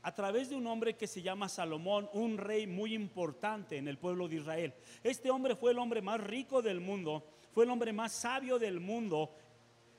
A 0.00 0.14
través 0.14 0.48
de 0.48 0.56
un 0.56 0.66
hombre 0.66 0.96
que 0.96 1.06
se 1.06 1.20
llama 1.20 1.50
Salomón, 1.50 2.08
un 2.14 2.38
rey 2.38 2.66
muy 2.66 2.94
importante 2.94 3.76
en 3.76 3.88
el 3.88 3.98
pueblo 3.98 4.26
de 4.26 4.36
Israel. 4.36 4.72
Este 5.04 5.30
hombre 5.30 5.54
fue 5.54 5.72
el 5.72 5.78
hombre 5.80 6.00
más 6.00 6.18
rico 6.18 6.62
del 6.62 6.80
mundo, 6.80 7.26
fue 7.52 7.64
el 7.64 7.70
hombre 7.70 7.92
más 7.92 8.12
sabio 8.12 8.58
del 8.58 8.80
mundo, 8.80 9.30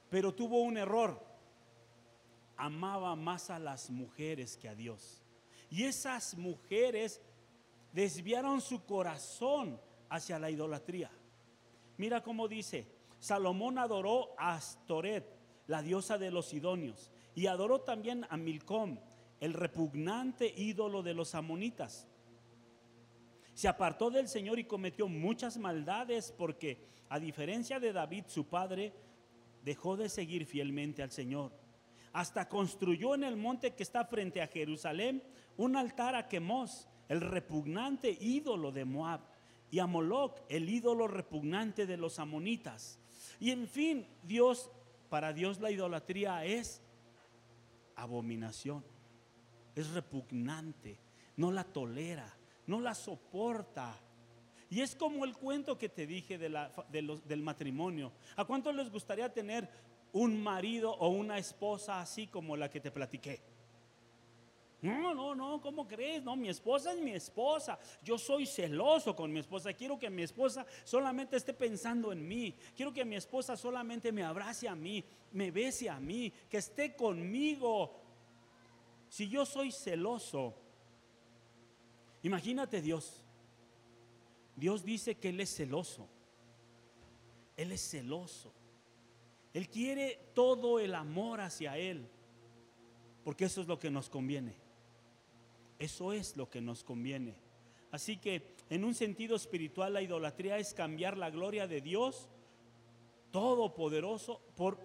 pero 0.10 0.34
tuvo 0.34 0.64
un 0.64 0.76
error. 0.76 1.24
Amaba 2.58 3.16
más 3.16 3.52
a 3.52 3.60
las 3.60 3.92
mujeres 3.92 4.58
que 4.58 4.68
a 4.68 4.74
Dios. 4.74 5.22
Y 5.70 5.84
esas 5.84 6.36
mujeres 6.36 7.22
desviaron 7.92 8.62
su 8.62 8.84
corazón 8.84 9.80
hacia 10.10 10.40
la 10.40 10.50
idolatría. 10.50 11.12
Mira 11.98 12.24
cómo 12.24 12.48
dice, 12.48 12.88
Salomón 13.24 13.78
adoró 13.78 14.36
a 14.38 14.56
Astoret, 14.56 15.24
la 15.68 15.82
diosa 15.82 16.18
de 16.18 16.30
los 16.30 16.54
idóneos, 16.54 17.10
y 17.34 17.48
adoró 17.48 17.80
también 17.80 18.28
a 18.30 18.36
Milcom, 18.36 18.98
el 19.40 19.54
repugnante 19.54 20.54
ídolo 20.58 21.04
de 21.04 21.14
los 21.14 21.34
amonitas. 21.34 22.06
Se 23.54 23.70
apartó 23.70 24.10
del 24.10 24.28
Señor 24.28 24.60
y 24.60 24.66
cometió 24.66 25.08
muchas 25.08 25.58
maldades 25.58 26.34
porque, 26.38 26.86
a 27.08 27.18
diferencia 27.18 27.80
de 27.80 27.94
David, 27.94 28.26
su 28.28 28.48
padre, 28.48 28.92
dejó 29.64 29.96
de 29.96 30.10
seguir 30.10 30.46
fielmente 30.46 31.02
al 31.02 31.12
Señor. 31.12 31.54
Hasta 32.12 32.50
construyó 32.50 33.16
en 33.16 33.24
el 33.24 33.38
monte 33.38 33.74
que 33.74 33.84
está 33.84 34.04
frente 34.04 34.42
a 34.42 34.48
Jerusalén 34.48 35.24
un 35.56 35.78
altar 35.78 36.16
a 36.16 36.28
Quemos, 36.28 36.90
el 37.08 37.22
repugnante 37.22 38.18
ídolo 38.20 38.74
de 38.74 38.84
Moab, 38.84 39.22
y 39.72 39.80
a 39.80 39.88
Moloch, 39.88 40.42
el 40.50 40.68
ídolo 40.68 41.08
repugnante 41.08 41.86
de 41.86 41.96
los 41.96 42.20
amonitas. 42.20 43.00
Y 43.44 43.52
en 43.52 43.68
fin, 43.68 44.08
Dios, 44.24 44.72
para 45.10 45.34
Dios 45.34 45.60
la 45.60 45.70
idolatría 45.70 46.46
es 46.46 46.82
abominación, 47.98 48.86
es 49.76 49.90
repugnante, 49.92 50.98
no 51.36 51.52
la 51.52 51.66
tolera, 51.66 52.34
no 52.68 52.80
la 52.80 52.96
soporta. 52.96 54.00
Y 54.70 54.80
es 54.80 54.96
como 54.96 55.26
el 55.26 55.36
cuento 55.36 55.78
que 55.78 55.90
te 55.90 56.08
dije 56.08 56.38
del 56.38 57.44
matrimonio. 57.44 58.14
¿A 58.38 58.46
cuánto 58.46 58.72
les 58.72 58.90
gustaría 58.90 59.28
tener 59.34 59.70
un 60.14 60.42
marido 60.42 60.94
o 60.94 61.10
una 61.10 61.38
esposa 61.38 62.00
así 62.00 62.28
como 62.28 62.56
la 62.56 62.70
que 62.70 62.80
te 62.80 62.92
platiqué? 62.92 63.42
No, 64.84 65.14
no, 65.14 65.34
no, 65.34 65.62
¿cómo 65.62 65.88
crees? 65.88 66.22
No, 66.22 66.36
mi 66.36 66.50
esposa 66.50 66.92
es 66.92 67.00
mi 67.00 67.12
esposa. 67.12 67.80
Yo 68.04 68.18
soy 68.18 68.46
celoso 68.46 69.16
con 69.16 69.32
mi 69.32 69.40
esposa. 69.40 69.72
Quiero 69.72 69.98
que 69.98 70.10
mi 70.10 70.24
esposa 70.24 70.66
solamente 70.84 71.38
esté 71.38 71.54
pensando 71.54 72.12
en 72.12 72.28
mí. 72.28 72.54
Quiero 72.76 72.92
que 72.92 73.06
mi 73.06 73.16
esposa 73.16 73.56
solamente 73.56 74.12
me 74.12 74.26
abrace 74.26 74.68
a 74.68 74.76
mí, 74.76 75.02
me 75.32 75.52
bese 75.52 75.90
a 75.90 76.02
mí, 76.02 76.34
que 76.50 76.58
esté 76.58 76.98
conmigo. 76.98 77.98
Si 79.08 79.30
yo 79.30 79.46
soy 79.46 79.72
celoso, 79.72 80.54
imagínate 82.22 82.82
Dios. 82.82 83.24
Dios 84.54 84.84
dice 84.84 85.16
que 85.16 85.30
Él 85.30 85.40
es 85.40 85.56
celoso. 85.56 86.10
Él 87.56 87.72
es 87.72 87.90
celoso. 87.90 88.54
Él 89.54 89.70
quiere 89.70 90.32
todo 90.34 90.78
el 90.78 90.94
amor 90.94 91.40
hacia 91.40 91.78
Él, 91.78 92.06
porque 93.24 93.46
eso 93.46 93.62
es 93.62 93.68
lo 93.68 93.80
que 93.80 93.90
nos 93.90 94.10
conviene. 94.10 94.63
Eso 95.80 96.14
es 96.14 96.38
lo 96.38 96.50
que 96.50 96.62
nos 96.62 96.84
conviene. 96.84 97.36
Así 97.92 98.18
que 98.18 98.56
en 98.70 98.84
un 98.84 98.96
sentido 98.96 99.36
espiritual 99.36 99.94
la 99.94 100.02
idolatría 100.02 100.58
es 100.58 100.74
cambiar 100.74 101.18
la 101.18 101.30
gloria 101.30 101.68
de 101.68 101.82
Dios 101.82 102.30
todopoderoso 103.32 104.42
por, 104.56 104.80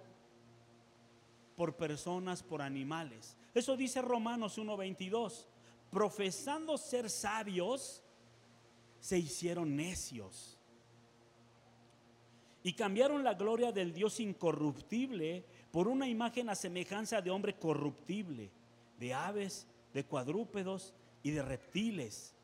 por 1.57 1.77
personas, 1.77 2.43
por 2.43 2.63
animales. 2.63 3.37
Eso 3.55 3.77
dice 3.77 4.03
Romanos 4.03 4.59
1.22. 4.59 5.47
Profesando 5.91 6.77
ser 6.77 7.09
sabios, 7.09 8.03
se 9.01 9.19
hicieron 9.19 9.75
necios. 9.77 10.59
Y 12.63 12.75
cambiaron 12.75 13.25
la 13.25 13.35
gloria 13.35 13.73
del 13.73 13.93
Dios 13.93 14.21
incorruptible 14.21 15.45
por 15.71 15.89
una 15.89 16.09
imagen 16.09 16.51
a 16.51 16.55
semejanza 16.55 17.23
de 17.23 17.31
hombre 17.31 17.55
corruptible, 17.55 18.51
de 18.99 19.15
aves, 19.15 19.67
de 19.93 20.05
cuadrúpedos 20.05 20.95
y 21.23 21.31
de 21.31 21.43
reptiles. 21.43 22.35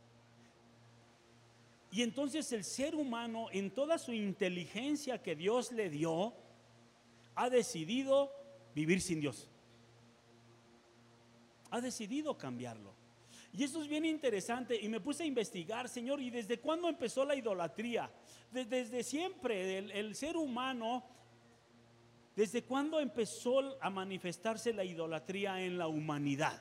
Y 1.90 2.02
entonces 2.02 2.50
el 2.52 2.64
ser 2.64 2.96
humano, 2.96 3.46
en 3.52 3.70
toda 3.70 3.98
su 3.98 4.12
inteligencia 4.12 5.22
que 5.22 5.36
Dios 5.36 5.70
le 5.70 5.90
dio, 5.90 6.34
ha 7.36 7.48
decidido 7.48 8.32
vivir 8.74 9.00
sin 9.00 9.20
Dios. 9.20 9.48
Ha 11.70 11.80
decidido 11.80 12.36
cambiarlo. 12.36 12.94
Y 13.52 13.62
eso 13.62 13.80
es 13.80 13.88
bien 13.88 14.04
interesante. 14.04 14.76
Y 14.80 14.88
me 14.88 15.00
puse 15.00 15.22
a 15.22 15.26
investigar, 15.26 15.88
Señor, 15.88 16.20
¿y 16.20 16.30
desde 16.30 16.58
cuándo 16.58 16.88
empezó 16.88 17.24
la 17.24 17.36
idolatría? 17.36 18.10
Desde, 18.50 19.04
siempre, 19.04 19.78
el, 19.78 20.14
ser 20.16 20.36
humano, 20.36 21.04
¿desde 22.34 22.64
cuándo 22.64 22.98
empezó 22.98 23.80
a 23.80 23.90
manifestarse 23.90 24.72
la 24.72 24.84
idolatría 24.84 25.60
en 25.60 25.78
la 25.78 25.86
humanidad? 25.86 26.60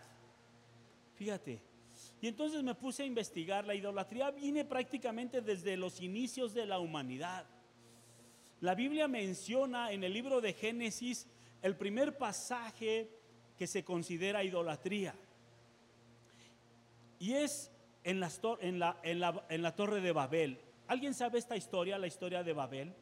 Fíjate. 1.16 1.62
Y 2.22 2.28
entonces 2.28 2.64
me 2.64 2.76
puse 2.76 3.04
a 3.04 3.06
investigar. 3.06 3.66
La 3.66 3.76
idolatría 3.76 4.32
viene 4.32 4.66
prácticamente 4.66 5.42
desde 5.42 5.78
los 5.78 6.02
inicios 6.02 6.54
de 6.54 6.66
la 6.66 6.80
humanidad. 6.80 7.46
La 8.62 8.76
Biblia 8.76 9.08
menciona 9.08 9.92
en 9.92 10.04
el 10.04 10.14
libro 10.14 10.40
de 10.40 10.54
Génesis 10.54 11.28
el 11.62 11.76
primer 11.76 12.18
pasaje 12.18 13.10
que 13.58 13.68
se 13.68 13.84
considera 13.84 14.44
idolatría. 14.44 15.16
Y 17.20 17.34
es 17.34 17.72
en, 18.04 18.24
en, 18.62 18.80
la, 18.80 18.98
en, 19.04 19.62
la, 19.62 19.76
torre 19.76 20.02
de 20.02 20.12
Babel. 20.12 20.60
¿Alguien 20.88 21.14
sabe 21.14 21.40
esta 21.40 21.56
historia, 21.56 21.98
la 21.98 22.08
historia 22.08 22.44
de 22.44 22.54
Babel? 22.54 22.94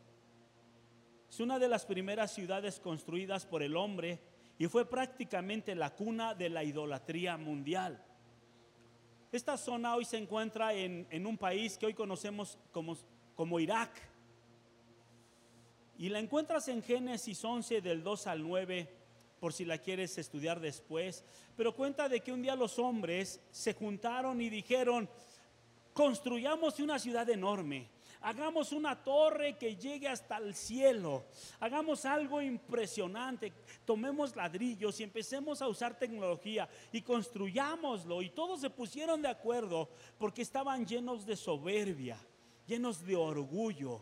Es 1.30 1.40
una 1.40 1.60
de 1.60 1.68
las 1.68 1.86
primeras 1.86 2.32
ciudades 2.32 2.80
construidas 2.80 3.46
por 3.46 3.64
el 3.64 3.76
hombre 3.76 4.20
y 4.62 4.68
fue 4.68 4.88
prácticamente 4.88 5.74
la 5.74 5.90
cuna 5.90 6.36
de 6.36 6.48
la 6.48 6.64
idolatría 6.64 7.36
mundial. 7.36 8.00
Esta 9.32 9.58
zona 9.58 9.96
hoy 9.96 10.06
se 10.06 10.20
encuentra 10.20 10.72
en, 10.76 11.08
en 11.10 11.26
un 11.26 11.36
país 11.36 11.80
que 11.80 11.88
hoy 11.88 11.96
conocemos 11.96 12.60
como, 12.72 12.96
como 13.34 13.60
Irak. 13.60 13.90
Y 15.98 16.10
la 16.10 16.20
encuentras 16.20 16.68
en 16.68 16.84
Génesis 16.84 17.44
11 17.44 17.82
del 17.82 18.04
2 18.04 18.28
al 18.28 18.44
9 18.44 18.88
por 19.40 19.52
si 19.52 19.66
la 19.66 19.80
quieres 19.80 20.20
estudiar 20.20 20.60
después, 20.60 21.26
pero 21.58 21.74
cuenta 21.74 22.08
de 22.08 22.20
que 22.20 22.32
un 22.32 22.44
día 22.44 22.56
los 22.56 22.78
hombres 22.78 23.42
se 23.50 23.74
juntaron 23.74 24.42
y 24.42 24.52
dijeron, 24.52 25.10
construyamos 25.92 26.80
una 26.80 27.00
ciudad 27.00 27.28
enorme, 27.32 27.90
hagamos 28.22 28.72
una 28.72 29.04
torre 29.04 29.58
que 29.58 29.76
llegue 29.76 30.08
hasta 30.08 30.38
el 30.38 30.54
cielo, 30.54 31.26
hagamos 31.60 32.06
algo 32.06 32.42
impresionante, 32.42 33.52
tomemos 33.86 34.36
ladrillos 34.36 35.00
y 35.00 35.04
empecemos 35.04 35.62
a 35.62 35.68
usar 35.68 35.98
tecnología 35.98 36.70
y 36.92 37.02
construyámoslo. 37.02 38.22
Y 38.22 38.30
todos 38.30 38.62
se 38.62 38.70
pusieron 38.70 39.22
de 39.22 39.30
acuerdo 39.30 39.90
porque 40.18 40.42
estaban 40.42 40.86
llenos 40.86 41.26
de 41.26 41.36
soberbia, 41.36 42.18
llenos 42.68 43.06
de 43.06 43.16
orgullo. 43.16 44.02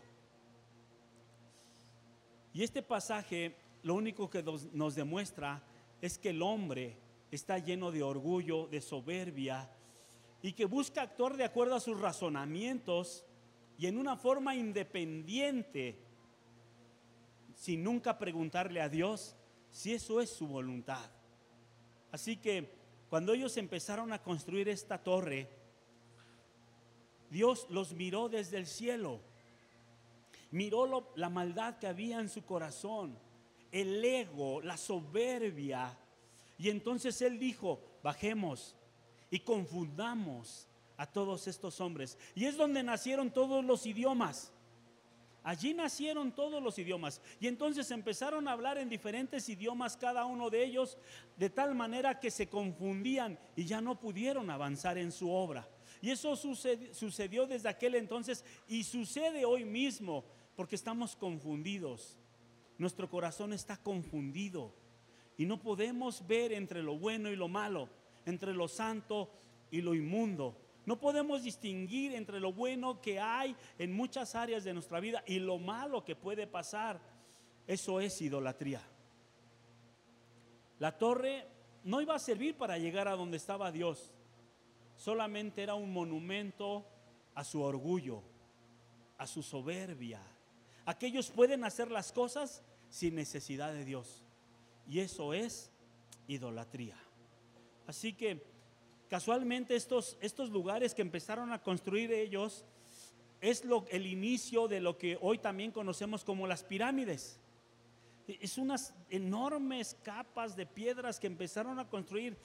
Y 2.52 2.62
este 2.62 2.82
pasaje 2.82 3.56
lo 3.82 3.94
único 3.94 4.28
que 4.28 4.42
nos, 4.42 4.94
demuestra 4.94 5.62
es 6.00 6.18
que 6.18 6.30
el 6.30 6.42
hombre 6.42 6.96
está 7.30 7.58
lleno 7.58 7.90
de 7.90 8.02
orgullo, 8.02 8.66
de 8.66 8.80
soberbia, 8.80 9.70
y 10.42 10.52
que 10.52 10.64
busca 10.64 11.02
actuar 11.02 11.36
de 11.36 11.44
acuerdo 11.44 11.74
a 11.74 11.80
sus 11.80 12.00
razonamientos 12.00 13.24
y 13.80 13.86
en 13.86 13.96
una 13.96 14.14
forma 14.14 14.54
independiente, 14.54 15.96
sin 17.56 17.82
nunca 17.82 18.18
preguntarle 18.18 18.82
a 18.82 18.90
Dios 18.90 19.34
si 19.70 19.94
eso 19.94 20.20
es 20.20 20.28
su 20.28 20.46
voluntad. 20.46 21.10
Así 22.12 22.36
que 22.36 22.70
cuando 23.08 23.32
ellos 23.32 23.56
empezaron 23.56 24.12
a 24.12 24.22
construir 24.22 24.68
esta 24.68 24.98
torre, 24.98 25.48
Dios 27.30 27.66
los 27.70 27.94
miró 27.94 28.28
desde 28.28 28.58
el 28.58 28.66
cielo, 28.66 29.18
miró 30.50 31.10
la 31.16 31.30
maldad 31.30 31.78
que 31.78 31.86
había 31.86 32.20
en 32.20 32.28
su 32.28 32.44
corazón 32.44 33.16
el 33.72 34.04
ego, 34.04 34.60
la 34.60 34.76
soberbia. 34.76 35.98
Y 36.58 36.68
entonces 36.68 37.22
él 37.22 37.38
dijo, 37.38 37.80
bajemos 38.02 38.76
y 39.30 39.40
confundamos 39.40 40.66
a 41.00 41.06
todos 41.06 41.48
estos 41.48 41.80
hombres. 41.80 42.18
Y 42.34 42.44
es 42.44 42.58
donde 42.58 42.82
nacieron 42.82 43.30
todos 43.30 43.64
los 43.64 43.86
idiomas. 43.86 44.52
Allí 45.42 45.72
nacieron 45.72 46.30
todos 46.30 46.62
los 46.62 46.78
idiomas. 46.78 47.22
Y 47.40 47.46
entonces 47.46 47.90
empezaron 47.90 48.46
a 48.46 48.52
hablar 48.52 48.76
en 48.76 48.90
diferentes 48.90 49.48
idiomas 49.48 49.96
cada 49.96 50.26
uno 50.26 50.50
de 50.50 50.62
ellos, 50.62 50.98
de 51.38 51.48
tal 51.48 51.74
manera 51.74 52.20
que 52.20 52.30
se 52.30 52.50
confundían 52.50 53.38
y 53.56 53.64
ya 53.64 53.80
no 53.80 53.98
pudieron 53.98 54.50
avanzar 54.50 54.98
en 54.98 55.10
su 55.10 55.30
obra. 55.30 55.66
Y 56.02 56.10
eso 56.10 56.36
sucedió 56.36 57.46
desde 57.46 57.70
aquel 57.70 57.94
entonces 57.94 58.44
y 58.68 58.84
sucede 58.84 59.46
hoy 59.46 59.64
mismo, 59.64 60.26
porque 60.54 60.76
estamos 60.76 61.16
confundidos. 61.16 62.18
Nuestro 62.76 63.08
corazón 63.08 63.54
está 63.54 63.78
confundido 63.78 64.74
y 65.38 65.46
no 65.46 65.62
podemos 65.62 66.26
ver 66.26 66.52
entre 66.52 66.82
lo 66.82 66.98
bueno 66.98 67.30
y 67.30 67.36
lo 67.36 67.48
malo, 67.48 67.88
entre 68.26 68.52
lo 68.52 68.68
santo 68.68 69.30
y 69.70 69.80
lo 69.80 69.94
inmundo. 69.94 70.54
No 70.86 70.98
podemos 70.98 71.42
distinguir 71.42 72.14
entre 72.14 72.40
lo 72.40 72.52
bueno 72.52 73.00
que 73.00 73.20
hay 73.20 73.54
en 73.78 73.92
muchas 73.92 74.34
áreas 74.34 74.64
de 74.64 74.74
nuestra 74.74 75.00
vida 75.00 75.22
y 75.26 75.38
lo 75.38 75.58
malo 75.58 76.04
que 76.04 76.16
puede 76.16 76.46
pasar. 76.46 77.00
Eso 77.66 78.00
es 78.00 78.20
idolatría. 78.20 78.82
La 80.78 80.96
torre 80.96 81.46
no 81.84 82.00
iba 82.00 82.14
a 82.14 82.18
servir 82.18 82.56
para 82.56 82.78
llegar 82.78 83.08
a 83.08 83.16
donde 83.16 83.36
estaba 83.36 83.70
Dios. 83.70 84.12
Solamente 84.96 85.62
era 85.62 85.74
un 85.74 85.92
monumento 85.92 86.86
a 87.34 87.44
su 87.44 87.62
orgullo, 87.62 88.22
a 89.18 89.26
su 89.26 89.42
soberbia. 89.42 90.20
Aquellos 90.86 91.30
pueden 91.30 91.64
hacer 91.64 91.90
las 91.90 92.12
cosas 92.12 92.62
sin 92.88 93.14
necesidad 93.14 93.72
de 93.72 93.84
Dios. 93.84 94.24
Y 94.86 95.00
eso 95.00 95.32
es 95.34 95.70
idolatría. 96.26 96.96
Así 97.86 98.12
que 98.12 98.42
casualmente 99.10 99.74
estos, 99.74 100.16
estos 100.20 100.50
lugares 100.50 100.94
que 100.94 101.02
empezaron 101.02 101.52
a 101.52 101.60
construir 101.60 102.12
ellos 102.12 102.64
es 103.40 103.64
lo, 103.64 103.84
el 103.90 104.06
inicio 104.06 104.68
de 104.68 104.80
lo 104.80 104.96
que 104.96 105.18
hoy 105.20 105.38
también 105.38 105.72
conocemos 105.72 106.24
como 106.24 106.46
las 106.46 106.62
pirámides. 106.62 107.40
Es 108.28 108.56
unas 108.56 108.94
enormes 109.08 109.96
capas 110.04 110.54
de 110.54 110.64
piedras 110.64 111.18
que 111.18 111.26
empezaron 111.26 111.80
a 111.80 111.88
construir 111.88 112.36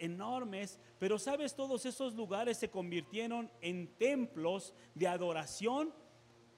enormes, 0.00 0.80
pero 0.98 1.18
sabes, 1.18 1.54
todos 1.54 1.86
esos 1.86 2.14
lugares 2.14 2.58
se 2.58 2.68
convirtieron 2.68 3.48
en 3.60 3.86
templos 3.98 4.74
de 4.96 5.06
adoración 5.06 5.94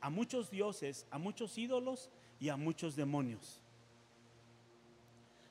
a 0.01 0.09
muchos 0.09 0.51
dioses, 0.51 1.07
a 1.11 1.18
muchos 1.18 1.59
ídolos 1.59 2.11
y 2.38 2.49
a 2.49 2.57
muchos 2.57 2.96
demonios. 2.96 3.61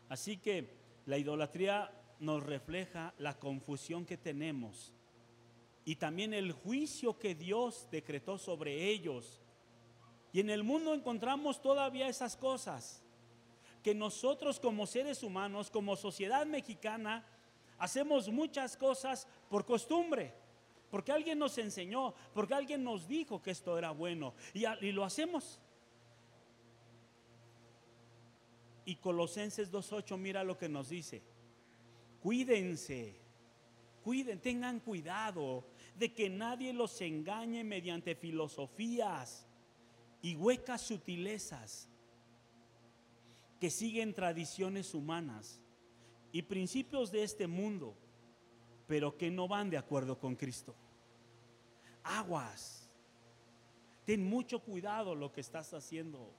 Así 0.08 0.38
que 0.38 0.74
la 1.06 1.20
idolatría 1.20 1.92
nos 2.20 2.44
refleja 2.44 3.14
la 3.18 3.40
confusión 3.40 4.06
que 4.06 4.18
tenemos 4.18 4.94
y 5.90 5.96
también 5.96 6.36
el 6.36 6.52
juicio 6.52 7.18
que 7.18 7.34
Dios 7.34 7.88
decretó 7.90 8.38
sobre 8.38 8.90
ellos. 8.90 9.42
Y 10.32 10.40
en 10.40 10.52
el 10.52 10.64
mundo 10.64 10.94
encontramos 10.94 11.62
todavía 11.62 12.08
esas 12.08 12.38
cosas 12.38 13.02
que 13.82 13.96
nosotros 13.96 14.60
como 14.60 14.86
seres 14.86 15.24
humanos, 15.24 15.72
como 15.72 15.96
sociedad 15.96 16.46
mexicana, 16.46 17.26
hacemos 17.80 18.30
muchas 18.30 18.78
cosas 18.78 19.28
por 19.50 19.66
costumbre, 19.66 20.34
porque 20.92 21.12
alguien 21.12 21.40
nos 21.40 21.58
enseñó, 21.58 22.14
porque 22.36 22.54
alguien 22.54 22.84
nos 22.84 23.08
dijo 23.08 23.42
que 23.42 23.52
esto 23.52 23.76
era 23.76 23.90
bueno 23.90 24.36
y, 24.54 24.66
y 24.86 24.92
lo 24.92 25.04
hacemos. 25.04 25.60
Y 28.86 28.96
Colosenses 28.98 29.72
2.8 29.72 30.18
mira 30.18 30.44
lo 30.44 30.58
que 30.58 30.70
nos 30.70 30.90
dice. 30.90 31.24
Cuídense, 32.22 33.16
cuiden, 34.04 34.40
tengan 34.40 34.80
cuidado 34.80 35.66
de 35.96 36.14
que 36.14 36.30
nadie 36.30 36.74
los 36.74 37.00
engañe 37.02 37.64
mediante 37.64 38.16
filosofías 38.16 39.48
y 40.22 40.36
huecas 40.36 40.82
sutilezas 40.82 41.88
que 43.60 43.70
siguen 43.70 44.14
tradiciones 44.14 44.94
humanas 44.94 45.62
y 46.32 46.42
principios 46.44 47.12
de 47.12 47.24
este 47.24 47.48
mundo, 47.48 47.96
pero 48.88 49.18
que 49.18 49.32
no 49.32 49.48
van 49.48 49.70
de 49.70 49.78
acuerdo 49.78 50.20
con 50.20 50.36
Cristo. 50.36 50.76
Aguas. 52.04 52.90
Ten 54.06 54.28
mucho 54.28 54.60
cuidado 54.60 55.14
lo 55.16 55.32
que 55.32 55.42
estás 55.42 55.74
haciendo. 55.74 56.34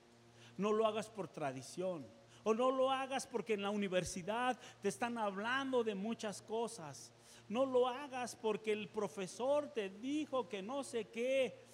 No 0.57 0.73
lo 0.73 0.87
hagas 0.87 1.09
por 1.09 1.29
tradición 1.29 2.07
o 2.45 2.55
no 2.55 2.71
lo 2.71 2.91
hagas 2.91 3.27
porque 3.27 3.55
en 3.55 3.63
la 3.63 3.71
universidad 3.71 4.59
te 4.81 4.89
están 4.89 5.19
hablando 5.19 5.85
de 5.85 5.95
muchas 5.95 6.43
cosas. 6.43 7.13
No 7.49 7.67
lo 7.67 7.89
hagas 7.89 8.37
porque 8.37 8.73
el 8.73 8.89
profesor 8.89 9.69
te 9.69 9.91
dijo 9.91 10.49
que 10.49 10.63
no 10.63 10.85
sé 10.85 11.09
qué. 11.09 11.65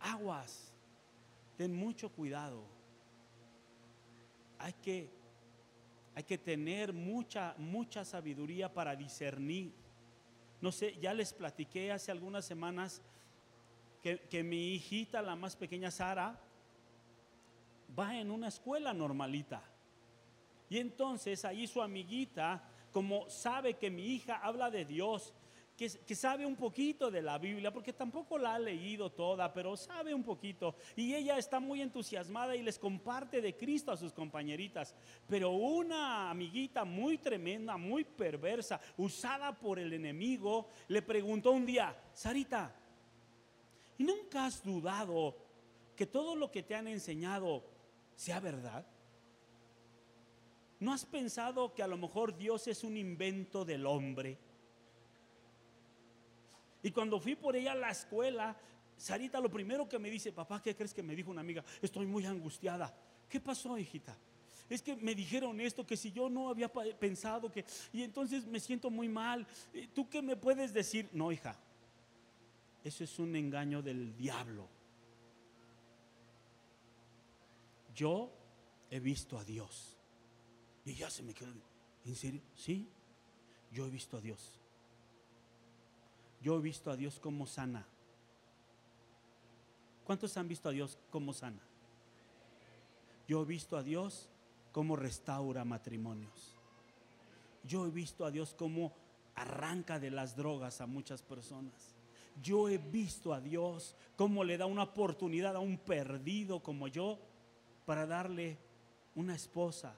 Aguas. 0.00 0.72
Ten 1.56 1.74
mucho 1.74 2.10
cuidado. 2.10 2.64
Hay 4.58 4.72
que 4.74 5.10
Hay 6.14 6.24
que 6.24 6.38
tener 6.38 6.94
mucha, 6.94 7.54
mucha 7.58 8.02
sabiduría 8.02 8.72
para 8.72 8.96
discernir. 8.96 9.74
No 10.62 10.72
sé, 10.72 10.96
ya 10.98 11.12
les 11.12 11.34
platiqué 11.34 11.92
hace 11.92 12.10
algunas 12.10 12.46
semanas 12.46 13.02
que, 14.02 14.20
que 14.20 14.42
mi 14.42 14.72
hijita, 14.72 15.20
la 15.20 15.36
más 15.36 15.54
pequeña 15.56 15.90
Sara, 15.90 16.40
va 17.98 18.18
en 18.18 18.30
una 18.30 18.48
escuela 18.48 18.94
normalita. 18.94 19.62
Y 20.68 20.78
entonces 20.78 21.44
ahí 21.44 21.66
su 21.66 21.80
amiguita, 21.80 22.62
como 22.92 23.28
sabe 23.30 23.74
que 23.74 23.90
mi 23.90 24.14
hija 24.14 24.36
habla 24.42 24.70
de 24.70 24.84
Dios, 24.84 25.32
que, 25.76 25.90
que, 25.90 26.14
sabe 26.14 26.46
un 26.46 26.56
poquito 26.56 27.10
de 27.10 27.20
la 27.20 27.36
Biblia, 27.36 27.70
porque 27.70 27.92
tampoco 27.92 28.38
la 28.38 28.54
ha 28.54 28.58
leído 28.58 29.12
toda, 29.12 29.52
pero 29.52 29.76
sabe 29.76 30.14
un 30.14 30.24
poquito. 30.24 30.74
Y 30.96 31.14
ella 31.14 31.36
está 31.36 31.60
muy 31.60 31.82
entusiasmada 31.82 32.56
y 32.56 32.62
les 32.62 32.78
comparte 32.78 33.42
de 33.42 33.54
Cristo 33.54 33.92
a 33.92 33.96
sus 33.96 34.14
compañeritas. 34.14 34.94
Pero 35.28 35.50
una 35.50 36.30
amiguita 36.30 36.86
muy 36.86 37.18
tremenda, 37.18 37.76
muy 37.76 38.04
perversa, 38.04 38.80
usada 38.96 39.52
por 39.52 39.78
el 39.78 39.92
enemigo, 39.92 40.70
le 40.88 41.02
preguntó 41.02 41.50
un 41.50 41.66
día, 41.66 41.94
Sarita, 42.14 42.74
¿y 43.98 44.04
nunca 44.04 44.46
has 44.46 44.64
dudado 44.64 45.36
que 45.94 46.06
todo 46.06 46.34
lo 46.34 46.50
que 46.50 46.62
te 46.62 46.74
han 46.74 46.88
enseñado 46.88 47.62
sea 48.14 48.40
verdad? 48.40 48.86
¿No 50.78 50.92
has 50.92 51.06
pensado 51.06 51.72
que 51.74 51.82
a 51.82 51.86
lo 51.86 51.96
mejor 51.96 52.36
Dios 52.36 52.66
es 52.68 52.84
un 52.84 52.96
invento 52.96 53.64
del 53.64 53.86
hombre? 53.86 54.38
Y 56.82 56.90
cuando 56.90 57.18
fui 57.18 57.34
por 57.34 57.56
ella 57.56 57.72
a 57.72 57.76
la 57.76 57.90
escuela, 57.90 58.56
Sarita 58.96 59.40
lo 59.40 59.50
primero 59.50 59.88
que 59.88 59.98
me 59.98 60.10
dice, 60.10 60.32
papá, 60.32 60.62
¿qué 60.62 60.74
crees 60.74 60.94
que 60.94 61.02
me 61.02 61.16
dijo 61.16 61.30
una 61.30 61.40
amiga? 61.40 61.64
Estoy 61.82 62.06
muy 62.06 62.24
angustiada. 62.26 62.94
¿Qué 63.28 63.40
pasó, 63.40 63.76
hijita? 63.78 64.16
Es 64.68 64.82
que 64.82 64.96
me 64.96 65.14
dijeron 65.14 65.60
esto, 65.60 65.86
que 65.86 65.96
si 65.96 66.12
yo 66.12 66.28
no 66.28 66.48
había 66.48 66.72
pensado 66.72 67.50
que... 67.50 67.64
Y 67.92 68.02
entonces 68.02 68.46
me 68.46 68.60
siento 68.60 68.90
muy 68.90 69.08
mal. 69.08 69.46
¿Tú 69.94 70.08
qué 70.08 70.22
me 70.22 70.36
puedes 70.36 70.72
decir? 70.72 71.08
No, 71.12 71.32
hija. 71.32 71.58
Eso 72.82 73.04
es 73.04 73.18
un 73.18 73.34
engaño 73.34 73.82
del 73.82 74.16
diablo. 74.16 74.68
Yo 77.94 78.30
he 78.90 79.00
visto 79.00 79.38
a 79.38 79.44
Dios. 79.44 79.95
Y 80.86 80.94
ya 80.94 81.10
se 81.10 81.24
me 81.24 81.34
quedó, 81.34 81.52
¿en 82.04 82.14
serio? 82.14 82.40
Sí, 82.54 82.88
yo 83.72 83.86
he 83.86 83.90
visto 83.90 84.16
a 84.16 84.20
Dios. 84.20 84.60
Yo 86.40 86.56
he 86.56 86.60
visto 86.60 86.92
a 86.92 86.96
Dios 86.96 87.18
como 87.18 87.44
sana. 87.44 87.84
¿Cuántos 90.04 90.36
han 90.36 90.46
visto 90.46 90.68
a 90.68 90.72
Dios 90.72 90.96
como 91.10 91.32
sana? 91.32 91.60
Yo 93.26 93.42
he 93.42 93.44
visto 93.44 93.76
a 93.76 93.82
Dios 93.82 94.30
como 94.70 94.94
restaura 94.94 95.64
matrimonios. 95.64 96.54
Yo 97.64 97.84
he 97.84 97.90
visto 97.90 98.24
a 98.24 98.30
Dios 98.30 98.54
como 98.54 98.92
arranca 99.34 99.98
de 99.98 100.12
las 100.12 100.36
drogas 100.36 100.80
a 100.80 100.86
muchas 100.86 101.20
personas. 101.20 101.96
Yo 102.40 102.68
he 102.68 102.78
visto 102.78 103.34
a 103.34 103.40
Dios 103.40 103.96
como 104.14 104.44
le 104.44 104.56
da 104.56 104.66
una 104.66 104.84
oportunidad 104.84 105.56
a 105.56 105.60
un 105.60 105.78
perdido 105.78 106.62
como 106.62 106.86
yo 106.86 107.18
para 107.86 108.06
darle 108.06 108.56
una 109.16 109.34
esposa, 109.34 109.96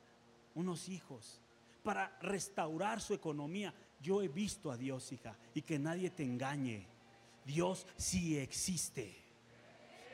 unos 0.59 0.89
hijos, 0.89 1.41
para 1.85 2.19
restaurar 2.21 3.01
su 3.01 3.15
economía. 3.15 3.73
Yo 4.01 4.21
he 4.23 4.29
visto 4.29 4.73
a 4.73 4.77
Dios, 4.77 5.13
hija, 5.13 5.39
y 5.55 5.63
que 5.63 5.79
nadie 5.79 6.11
te 6.11 6.25
engañe. 6.25 6.87
Dios 7.45 7.87
sí 7.97 8.37
existe. 8.37 9.17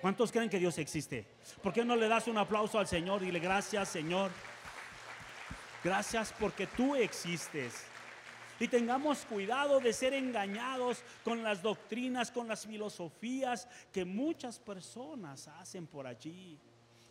¿Cuántos 0.02 0.30
creen 0.30 0.50
que 0.50 0.58
Dios 0.58 0.76
existe? 0.76 1.26
¿Por 1.62 1.72
qué 1.72 1.82
no 1.82 1.96
le 1.96 2.08
das 2.08 2.28
un 2.28 2.36
aplauso 2.36 2.78
al 2.78 2.86
Señor 2.86 3.22
y 3.22 3.32
le 3.32 3.40
gracias, 3.40 3.88
Señor? 3.88 4.30
Gracias 5.82 6.34
porque 6.38 6.66
tú 6.66 6.94
existes. 6.94 7.86
Y 8.60 8.68
tengamos 8.68 9.24
cuidado 9.24 9.80
de 9.80 9.94
ser 9.94 10.12
engañados 10.12 11.02
con 11.24 11.42
las 11.42 11.62
doctrinas, 11.62 12.30
con 12.30 12.46
las 12.46 12.66
filosofías 12.66 13.66
que 13.92 14.04
muchas 14.04 14.58
personas 14.58 15.48
hacen 15.48 15.86
por 15.86 16.06
allí. 16.06 16.60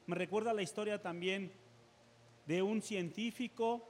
Me 0.06 0.16
recuerda 0.16 0.54
la 0.54 0.62
historia 0.62 1.02
también 1.02 1.52
de 2.46 2.62
un 2.62 2.82
científico, 2.82 3.90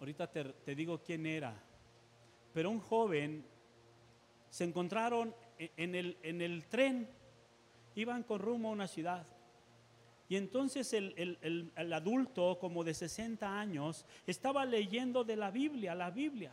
ahorita 0.00 0.30
te, 0.30 0.74
digo 0.74 1.02
quién 1.02 1.26
era, 1.26 1.54
pero 2.52 2.70
un 2.70 2.80
joven 2.80 3.44
se 4.48 4.64
encontraron 4.64 5.34
e, 5.58 5.70
en 5.76 5.94
el, 5.94 6.16
en 6.22 6.40
el 6.40 6.64
tren, 6.66 7.08
iban 7.94 8.22
con 8.22 8.40
rumbo 8.40 8.68
a 8.68 8.72
una 8.72 8.88
ciudad. 8.88 9.26
Y 10.28 10.36
entonces 10.36 10.92
el, 10.92 11.38
el, 11.40 11.92
adulto, 11.92 12.58
como 12.58 12.82
de 12.82 12.94
60 12.94 13.60
años, 13.60 14.04
estaba 14.26 14.64
leyendo 14.64 15.22
de 15.22 15.36
la 15.36 15.50
Biblia, 15.50 15.94
la 15.94 16.10
Biblia. 16.10 16.52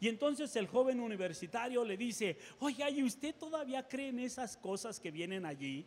Y 0.00 0.08
entonces 0.08 0.54
el 0.56 0.66
joven 0.66 1.00
universitario 1.00 1.84
le 1.84 1.96
dice, 1.96 2.36
oye, 2.60 2.88
¿y 2.90 3.02
usted 3.02 3.34
todavía 3.34 3.88
cree 3.88 4.08
en 4.08 4.20
esas 4.20 4.56
cosas 4.56 5.00
que 5.00 5.10
vienen 5.10 5.46
allí? 5.46 5.86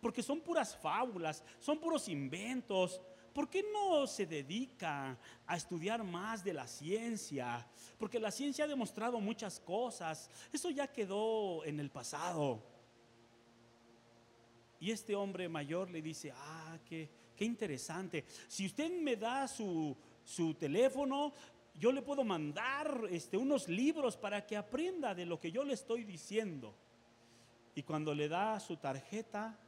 Porque 0.00 0.22
son 0.22 0.40
puras 0.40 0.76
fábulas, 0.76 1.44
son 1.58 1.78
puros 1.78 2.08
inventos, 2.08 3.00
¿por 3.32 3.48
qué 3.48 3.64
no 3.72 4.06
se 4.06 4.26
dedica 4.26 5.18
a 5.46 5.56
estudiar 5.56 6.04
más 6.04 6.44
de 6.44 6.52
la 6.52 6.66
ciencia? 6.66 7.66
Porque 7.98 8.20
la 8.20 8.30
ciencia 8.30 8.64
ha 8.64 8.68
demostrado 8.68 9.20
muchas 9.20 9.60
cosas. 9.60 10.30
Eso 10.52 10.70
ya 10.70 10.86
quedó 10.86 11.64
en 11.64 11.80
el 11.80 11.90
pasado. 11.90 12.62
Y 14.80 14.90
este 14.90 15.14
hombre 15.14 15.48
mayor 15.48 15.90
le 15.90 16.02
dice, 16.02 16.32
ah, 16.34 16.78
qué, 16.84 17.08
qué 17.36 17.44
interesante. 17.44 18.24
Si 18.48 18.66
usted 18.66 18.90
me 19.00 19.16
da 19.16 19.46
su, 19.46 19.96
su 20.24 20.54
teléfono, 20.54 21.32
yo 21.78 21.92
le 21.92 22.02
puedo 22.02 22.24
mandar 22.24 23.02
este, 23.10 23.36
unos 23.36 23.68
libros 23.68 24.16
para 24.16 24.44
que 24.46 24.56
aprenda 24.56 25.14
de 25.14 25.26
lo 25.26 25.40
que 25.40 25.50
yo 25.50 25.64
le 25.64 25.74
estoy 25.74 26.04
diciendo. 26.04 26.74
Y 27.74 27.82
cuando 27.82 28.14
le 28.14 28.28
da 28.28 28.60
su 28.60 28.76
tarjeta, 28.76 29.58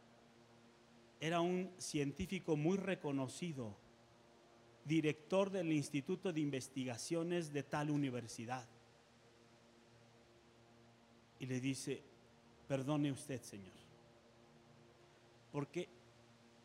era 1.25 1.41
un 1.41 1.73
científico 1.79 2.55
muy 2.55 2.77
reconocido, 2.77 3.75
director 4.85 5.49
del 5.49 5.73
Instituto 5.73 6.35
de 6.35 6.43
Investigaciones 6.43 7.51
de 7.51 7.63
tal 7.63 7.91
universidad. 7.91 8.69
Y 11.39 11.47
le 11.47 11.61
dice, 11.61 12.03
perdone 12.69 13.11
usted, 13.11 13.41
Señor, 13.41 13.73
porque 15.51 15.89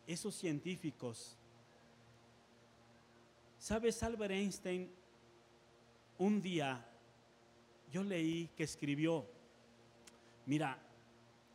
esos 0.06 0.36
científicos, 0.36 1.38
¿sabes? 3.60 4.04
Albert 4.04 4.34
Einstein, 4.34 4.92
un 6.18 6.42
día 6.42 6.86
yo 7.94 8.04
leí 8.04 8.50
que 8.58 8.66
escribió, 8.66 9.26
mira, 10.46 10.78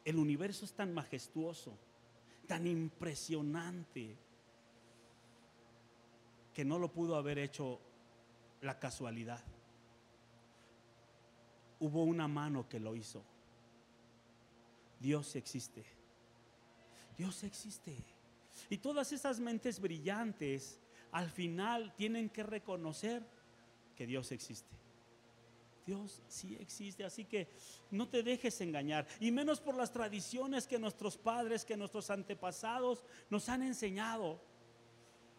el 0.06 0.16
universo 0.16 0.64
es 0.64 0.72
tan 0.72 0.94
majestuoso 0.94 1.83
tan 2.46 2.66
impresionante 2.66 4.16
que 6.52 6.64
no 6.64 6.78
lo 6.78 6.92
pudo 6.92 7.16
haber 7.16 7.38
hecho 7.38 7.80
la 8.60 8.78
casualidad. 8.78 9.42
Hubo 11.80 12.04
una 12.04 12.28
mano 12.28 12.68
que 12.68 12.80
lo 12.80 12.94
hizo. 12.94 13.22
Dios 15.00 15.36
existe. 15.36 15.84
Dios 17.18 17.42
existe. 17.44 17.96
Y 18.70 18.78
todas 18.78 19.12
esas 19.12 19.40
mentes 19.40 19.80
brillantes 19.80 20.80
al 21.12 21.30
final 21.30 21.94
tienen 21.96 22.30
que 22.30 22.42
reconocer 22.42 23.22
que 23.96 24.06
Dios 24.06 24.32
existe. 24.32 24.83
Dios 25.86 26.22
sí 26.28 26.56
existe, 26.60 27.04
así 27.04 27.24
que 27.24 27.48
no 27.90 28.08
te 28.08 28.22
dejes 28.22 28.60
engañar, 28.60 29.06
y 29.20 29.30
menos 29.30 29.60
por 29.60 29.76
las 29.76 29.92
tradiciones 29.92 30.66
que 30.66 30.78
nuestros 30.78 31.16
padres, 31.16 31.64
que 31.64 31.76
nuestros 31.76 32.10
antepasados 32.10 33.04
nos 33.28 33.48
han 33.48 33.62
enseñado. 33.62 34.40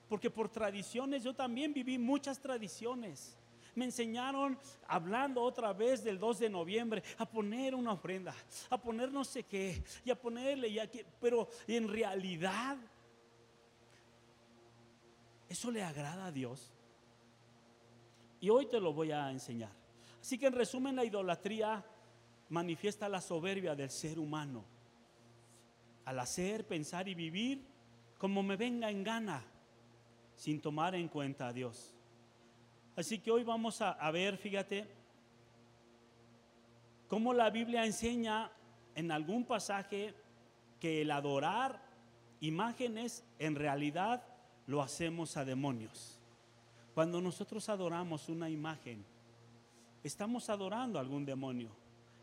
Porque 0.07 0.29
por 0.29 0.49
tradiciones 0.49 1.23
yo 1.23 1.33
también 1.33 1.73
viví 1.73 1.97
muchas 1.97 2.39
tradiciones. 2.39 3.35
Me 3.73 3.85
enseñaron, 3.85 4.57
hablando 4.87 5.41
otra 5.41 5.73
vez 5.73 6.03
del 6.03 6.19
2 6.19 6.39
de 6.39 6.49
noviembre, 6.49 7.03
a 7.17 7.25
poner 7.27 7.75
una 7.75 7.93
ofrenda, 7.93 8.33
a 8.69 8.79
poner 8.79 9.11
no 9.11 9.25
sé 9.25 9.43
qué, 9.43 9.83
y 10.05 10.11
a 10.11 10.15
ponerle, 10.15 10.69
y 10.69 10.79
aquí, 10.79 11.01
pero 11.19 11.49
en 11.67 11.89
realidad, 11.89 12.77
¿eso 15.49 15.71
le 15.71 15.83
agrada 15.83 16.27
a 16.27 16.31
Dios? 16.31 16.71
Y 18.39 18.49
hoy 18.49 18.67
te 18.67 18.79
lo 18.79 18.93
voy 18.93 19.11
a 19.11 19.29
enseñar. 19.31 19.84
Así 20.25 20.39
que 20.39 20.47
en 20.47 20.53
resumen, 20.53 20.95
la 20.95 21.05
idolatría 21.05 21.85
manifiesta 22.49 23.07
la 23.07 23.21
soberbia 23.21 23.75
del 23.75 23.91
ser 23.91 24.17
humano. 24.17 24.65
Al 26.03 26.17
hacer, 26.17 26.65
pensar 26.65 27.07
y 27.07 27.13
vivir 27.13 27.63
como 28.17 28.41
me 28.41 28.55
venga 28.55 28.89
en 28.89 29.03
gana, 29.03 29.43
sin 30.35 30.59
tomar 30.59 30.95
en 30.95 31.09
cuenta 31.09 31.49
a 31.49 31.53
Dios. 31.53 31.93
Así 32.95 33.19
que 33.19 33.29
hoy 33.29 33.43
vamos 33.43 33.83
a, 33.83 33.91
a 33.91 34.09
ver, 34.09 34.35
fíjate, 34.37 34.87
cómo 37.07 37.31
la 37.31 37.51
Biblia 37.51 37.85
enseña 37.85 38.51
en 38.95 39.11
algún 39.11 39.45
pasaje 39.45 40.15
que 40.79 41.03
el 41.03 41.11
adorar 41.11 41.79
imágenes 42.39 43.23
en 43.37 43.53
realidad 43.53 44.25
lo 44.65 44.81
hacemos 44.81 45.37
a 45.37 45.45
demonios. 45.45 46.17
Cuando 46.95 47.21
nosotros 47.21 47.69
adoramos 47.69 48.27
una 48.27 48.49
imagen, 48.49 49.05
estamos 50.07 50.49
adorando 50.49 50.99
a 50.99 51.01
algún 51.01 51.25
demonio. 51.25 51.69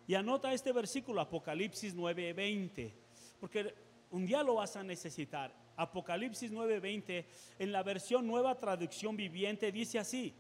Y 0.07 0.15
anota 0.15 0.53
este 0.53 0.73
versículo, 0.73 1.21
Apocalipsis 1.21 1.95
9:20, 1.95 2.93
porque 3.41 3.75
un 4.11 4.27
día 4.27 4.43
lo 4.43 4.57
vas 4.57 4.77
a 4.77 4.83
necesitar. 4.83 5.53
Apocalipsis 5.77 6.53
9:20, 6.53 7.27
en 7.59 7.73
la 7.73 7.83
versión 7.83 8.27
nueva 8.27 8.59
traducción 8.59 9.17
viviente, 9.17 9.73
dice 9.73 9.99
así, 9.99 10.35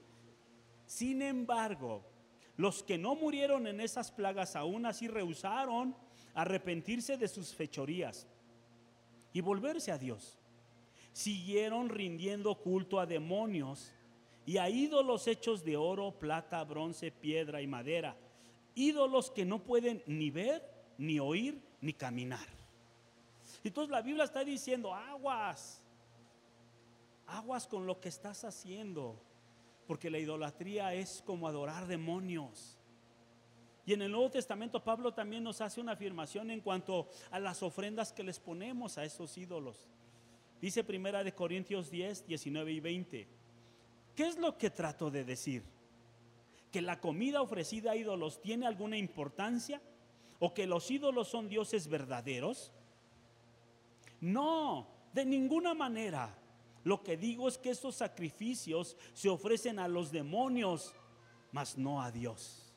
sin 0.87 1.23
embargo, 1.23 2.05
los 2.57 2.83
que 2.83 2.99
no 2.99 3.15
murieron 3.15 3.67
en 3.67 3.81
esas 3.81 4.13
plagas 4.13 4.57
aún 4.57 4.87
así 4.87 5.09
rehusaron 5.09 5.97
arrepentirse 6.35 7.17
de 7.17 7.29
sus 7.29 7.55
fechorías 7.55 8.27
y 9.33 9.41
volverse 9.41 9.91
a 9.91 9.99
Dios. 9.99 10.39
Siguieron 11.13 11.89
rindiendo 11.89 12.55
culto 12.55 13.01
a 13.01 13.07
demonios 13.07 13.93
y 14.45 14.57
a 14.59 14.69
ídolos 14.69 15.27
hechos 15.27 15.65
de 15.65 15.77
oro, 15.77 16.19
plata, 16.19 16.63
bronce, 16.65 17.13
piedra 17.13 17.63
y 17.63 17.67
madera. 17.67 18.17
Ídolos 18.75 19.31
que 19.31 19.45
no 19.45 19.63
pueden 19.63 20.03
ni 20.07 20.31
ver, 20.31 20.69
ni 20.99 21.21
oír, 21.21 21.63
ni 21.81 21.93
caminar. 21.93 22.47
Entonces 23.63 23.91
la 23.91 24.03
Biblia 24.03 24.25
está 24.25 24.45
diciendo, 24.45 24.95
aguas, 24.95 25.81
aguas 27.27 27.67
con 27.67 27.87
lo 27.87 28.01
que 28.01 28.09
estás 28.09 28.45
haciendo, 28.45 29.23
porque 29.87 30.11
la 30.11 30.19
idolatría 30.19 30.95
es 30.95 31.23
como 31.25 31.47
adorar 31.47 31.87
demonios. 31.87 32.79
Y 33.85 33.93
en 33.93 34.03
el 34.03 34.13
Nuevo 34.13 34.31
Testamento 34.31 34.83
Pablo 34.83 35.13
también 35.13 35.43
nos 35.43 35.61
hace 35.61 35.81
una 35.81 35.93
afirmación 35.93 36.51
en 36.51 36.61
cuanto 36.61 37.09
a 37.31 37.39
las 37.41 37.63
ofrendas 37.63 38.13
que 38.13 38.23
les 38.23 38.39
ponemos 38.39 38.97
a 38.99 39.05
esos 39.05 39.37
ídolos. 39.37 39.89
Dice 40.61 40.85
primera 40.85 41.25
de 41.25 41.35
Corintios 41.35 41.91
10, 41.91 42.27
19 42.27 42.73
y 42.73 42.81
20. 42.81 43.42
¿Qué 44.15 44.27
es 44.27 44.39
lo 44.39 44.59
que 44.59 44.71
trato 44.71 45.11
de 45.11 45.25
decir? 45.25 45.65
¿Que 46.71 46.83
la 46.83 47.01
comida 47.01 47.43
ofrecida 47.43 47.93
a 47.93 47.97
ídolos 47.97 48.41
tiene 48.41 48.67
alguna 48.67 48.97
importancia? 48.97 49.81
¿O 50.39 50.53
que 50.55 50.67
los 50.67 50.91
ídolos 50.91 51.29
son 51.29 51.49
dioses 51.49 51.89
verdaderos? 51.89 52.73
No, 54.21 54.89
de 55.13 55.25
ninguna 55.25 55.75
manera. 55.75 56.39
Lo 56.85 57.03
que 57.03 57.17
digo 57.17 57.49
es 57.49 57.59
que 57.59 57.71
esos 57.71 57.95
sacrificios 57.95 58.97
se 59.15 59.29
ofrecen 59.29 59.79
a 59.79 59.89
los 59.89 60.11
demonios, 60.11 60.95
mas 61.53 61.79
no 61.79 62.03
a 62.03 62.11
Dios. 62.11 62.75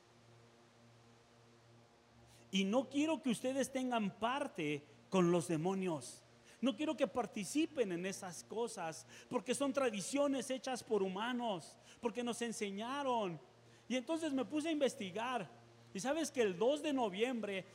Y 2.52 2.64
no 2.64 2.88
quiero 2.90 3.22
que 3.22 3.32
ustedes 3.32 3.72
tengan 3.72 4.12
parte 4.12 4.86
con 5.10 5.32
los 5.32 5.48
demonios. 5.48 6.25
No 6.66 6.76
quiero 6.76 6.98
que 6.98 7.06
participen 7.06 7.92
en 7.92 8.08
esas 8.08 8.44
cosas, 8.44 9.06
porque 9.30 9.54
son 9.54 9.72
tradiciones 9.72 10.50
hechas 10.50 10.84
por 10.84 11.04
humanos, 11.04 11.78
porque 12.02 12.24
nos 12.24 12.42
enseñaron. 12.42 13.40
Y 13.88 13.96
entonces 13.96 14.34
me 14.34 14.46
puse 14.46 14.70
a 14.70 14.72
investigar. 14.72 15.48
Y 15.94 16.00
sabes 16.00 16.32
que 16.32 16.42
el 16.42 16.58
2 16.58 16.82
de 16.82 16.92
noviembre 16.92 17.66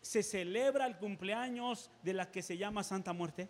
se 0.00 0.24
celebra 0.24 0.88
el 0.88 0.96
cumpleaños 0.96 1.88
de 2.02 2.14
la 2.14 2.28
que 2.28 2.42
se 2.42 2.56
llama 2.56 2.82
Santa 2.82 3.12
Muerte. 3.12 3.48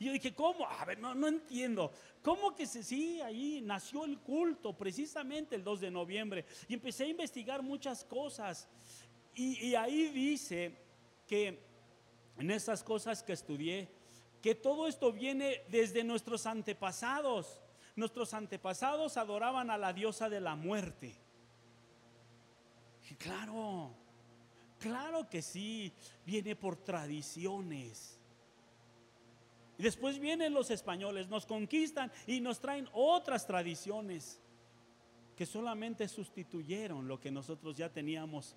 Y 0.00 0.06
yo 0.06 0.12
dije, 0.12 0.34
¿cómo? 0.34 0.66
A 0.66 0.84
ver, 0.84 0.98
no, 0.98 1.14
no 1.14 1.28
entiendo. 1.28 1.92
¿Cómo 2.20 2.52
que 2.56 2.66
se, 2.66 2.82
sí, 2.82 3.20
ahí 3.20 3.60
nació 3.62 4.06
el 4.06 4.18
culto 4.18 4.76
precisamente 4.76 5.54
el 5.54 5.62
2 5.62 5.82
de 5.82 5.92
noviembre? 5.92 6.46
Y 6.66 6.74
empecé 6.74 7.04
a 7.04 7.06
investigar 7.06 7.62
muchas 7.62 8.02
cosas. 8.02 8.68
Y, 9.36 9.76
ahí 9.76 10.08
dice 10.08 10.72
que 11.28 11.60
en 12.38 12.50
esas 12.50 12.82
cosas 12.82 13.22
que 13.22 13.32
estudié, 13.32 13.88
que 14.42 14.54
todo 14.54 14.86
esto 14.86 15.12
viene 15.12 15.62
desde 15.68 16.04
nuestros 16.04 16.46
antepasados. 16.46 17.60
Nuestros 17.96 18.34
antepasados 18.34 19.16
adoraban 19.16 19.70
a 19.70 19.78
la 19.78 19.92
diosa 19.92 20.28
de 20.28 20.40
la 20.40 20.56
muerte. 20.56 21.14
Claro, 23.18 23.94
claro 24.78 25.28
que 25.28 25.42
sí, 25.42 25.92
viene 26.26 26.56
por 26.56 26.76
tradiciones. 26.76 28.18
Y 29.78 29.82
después 29.82 30.18
vienen 30.18 30.54
los 30.54 30.70
españoles, 30.70 31.28
nos 31.28 31.46
conquistan 31.46 32.12
y 32.26 32.40
nos 32.40 32.60
traen 32.60 32.88
otras 32.92 33.46
tradiciones 33.46 34.40
que 35.36 35.46
solamente 35.46 36.06
sustituyeron 36.08 37.08
lo 37.08 37.20
que 37.20 37.30
nosotros 37.30 37.76
ya 37.76 37.88
teníamos 37.88 38.56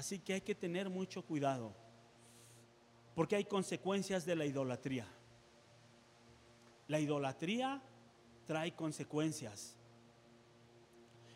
Así 0.00 0.18
que 0.18 0.32
hay 0.32 0.40
que 0.40 0.54
tener 0.54 0.88
mucho 0.88 1.20
cuidado, 1.20 1.74
porque 3.14 3.36
hay 3.36 3.44
consecuencias 3.44 4.24
de 4.24 4.34
la 4.34 4.46
idolatría. 4.46 5.06
La 6.88 6.98
idolatría 6.98 7.82
trae 8.46 8.74
consecuencias. 8.74 9.76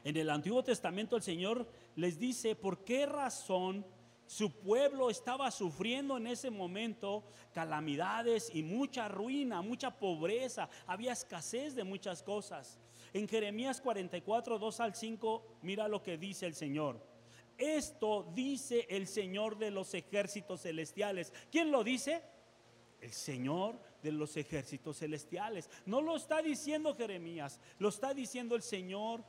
En 0.02 0.16
el 0.16 0.30
Antiguo 0.30 0.64
Testamento 0.64 1.14
el 1.14 1.20
Señor 1.20 1.68
les 1.94 2.18
dice 2.18 2.56
por 2.56 2.84
qué 2.84 3.04
razón 3.04 3.84
su 4.26 4.50
pueblo 4.50 5.10
estaba 5.10 5.50
sufriendo 5.50 6.16
en 6.16 6.26
ese 6.26 6.50
momento 6.50 7.22
calamidades 7.52 8.50
y 8.54 8.62
mucha 8.62 9.08
ruina, 9.08 9.60
mucha 9.60 9.90
pobreza, 9.98 10.70
había 10.86 11.12
escasez 11.12 11.74
de 11.74 11.84
muchas 11.84 12.22
cosas. 12.22 12.78
En 13.12 13.28
Jeremías 13.28 13.82
44, 13.82 14.58
2 14.58 14.80
al 14.80 14.94
5, 14.94 15.58
mira 15.60 15.86
lo 15.86 16.02
que 16.02 16.16
dice 16.16 16.46
el 16.46 16.54
Señor. 16.54 17.12
Esto 17.58 18.30
dice 18.34 18.86
el 18.90 19.06
Señor 19.06 19.58
de 19.58 19.70
los 19.70 19.94
ejércitos 19.94 20.62
celestiales. 20.62 21.32
¿Quién 21.50 21.70
lo 21.70 21.84
dice? 21.84 22.22
El 23.00 23.12
Señor 23.12 23.78
de 24.02 24.12
los 24.12 24.36
ejércitos 24.36 24.98
celestiales. 24.98 25.70
No 25.86 26.00
lo 26.00 26.16
está 26.16 26.42
diciendo 26.42 26.94
Jeremías, 26.94 27.60
lo 27.78 27.88
está 27.88 28.12
diciendo 28.12 28.54
el 28.54 28.62
Señor 28.62 29.24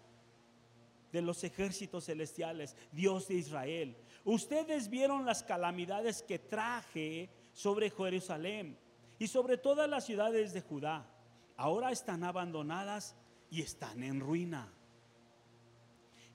de 1.11 1.21
los 1.21 1.43
ejércitos 1.43 2.05
celestiales, 2.05 2.75
Dios 2.91 3.27
de 3.29 3.35
Israel. 3.35 3.95
Ustedes 4.25 4.89
vieron 4.89 5.25
las 5.25 5.43
calamidades 5.43 6.21
que 6.23 6.39
traje 6.39 7.29
sobre 7.53 7.89
Jerusalén 7.89 8.77
y 9.17 9.27
sobre 9.27 9.57
todas 9.57 9.89
las 9.89 10.05
ciudades 10.05 10.51
de 10.51 10.61
Judá. 10.61 11.09
Ahora 11.55 11.91
están 11.91 12.25
abandonadas 12.25 13.15
y 13.49 13.61
están 13.61 14.03
en 14.03 14.19
ruina. 14.19 14.74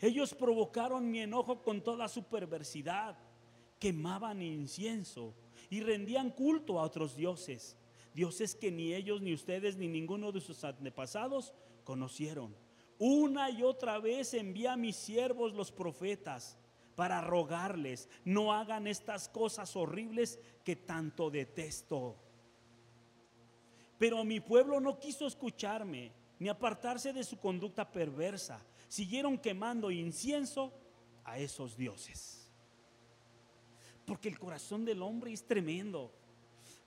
Ellos 0.00 0.34
provocaron 0.34 1.10
mi 1.10 1.20
enojo 1.20 1.62
con 1.62 1.82
toda 1.82 2.08
su 2.08 2.24
perversidad. 2.24 3.18
Quemaban 3.78 4.42
incienso 4.42 5.34
y 5.68 5.80
rendían 5.80 6.30
culto 6.30 6.78
a 6.78 6.84
otros 6.84 7.14
dioses. 7.16 7.76
Dioses 8.14 8.54
que 8.54 8.72
ni 8.72 8.94
ellos, 8.94 9.20
ni 9.20 9.34
ustedes, 9.34 9.76
ni 9.76 9.88
ninguno 9.88 10.32
de 10.32 10.40
sus 10.40 10.64
antepasados 10.64 11.54
conocieron. 11.84 12.56
Una 12.98 13.50
y 13.50 13.62
otra 13.62 13.98
vez 13.98 14.34
envía 14.34 14.72
a 14.72 14.76
mis 14.76 14.96
siervos 14.96 15.54
los 15.54 15.70
profetas 15.70 16.58
para 16.96 17.20
rogarles, 17.22 18.10
no 18.24 18.52
hagan 18.52 18.86
estas 18.86 19.28
cosas 19.28 19.74
horribles 19.76 20.38
que 20.64 20.76
tanto 20.76 21.30
detesto. 21.30 22.16
Pero 23.96 24.22
mi 24.24 24.40
pueblo 24.40 24.80
no 24.80 24.98
quiso 24.98 25.26
escucharme, 25.26 26.12
ni 26.38 26.48
apartarse 26.48 27.12
de 27.12 27.24
su 27.24 27.38
conducta 27.38 27.90
perversa 27.90 28.60
siguieron 28.90 29.38
quemando 29.38 29.92
incienso 29.92 30.72
a 31.24 31.38
esos 31.38 31.76
dioses. 31.76 32.50
Porque 34.04 34.28
el 34.28 34.36
corazón 34.36 34.84
del 34.84 35.00
hombre 35.00 35.32
es 35.32 35.46
tremendo. 35.46 36.12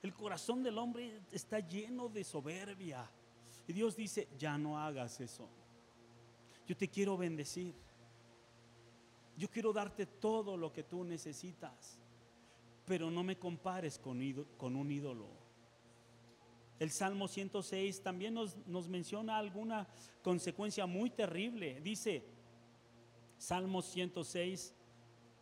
El 0.02 0.12
corazón 0.12 0.62
del 0.62 0.76
hombre 0.76 1.22
está 1.32 1.60
lleno 1.60 2.10
de 2.10 2.22
soberbia. 2.22 3.10
Y 3.66 3.72
Dios 3.72 3.96
dice, 3.96 4.28
ya 4.38 4.58
no 4.58 4.78
hagas 4.78 5.18
eso. 5.22 5.48
Yo 6.66 6.76
te 6.76 6.88
quiero 6.88 7.16
bendecir. 7.16 7.74
Yo 9.38 9.48
quiero 9.48 9.72
darte 9.72 10.04
todo 10.04 10.58
lo 10.58 10.70
que 10.70 10.82
tú 10.82 11.04
necesitas. 11.04 11.98
Pero 12.84 13.10
no 13.10 13.24
me 13.24 13.38
compares 13.38 13.98
con, 13.98 14.18
un 14.18 14.92
ídolo. 14.92 15.26
El 16.78 16.90
Salmo 16.90 17.28
106 17.28 18.02
también 18.02 18.34
nos, 18.34 18.88
menciona 18.88 19.38
alguna 19.38 19.86
consecuencia 20.22 20.86
muy 20.86 21.10
terrible. 21.10 21.80
Dice, 21.80 22.24
Salmo 23.38 23.80
106, 23.80 24.74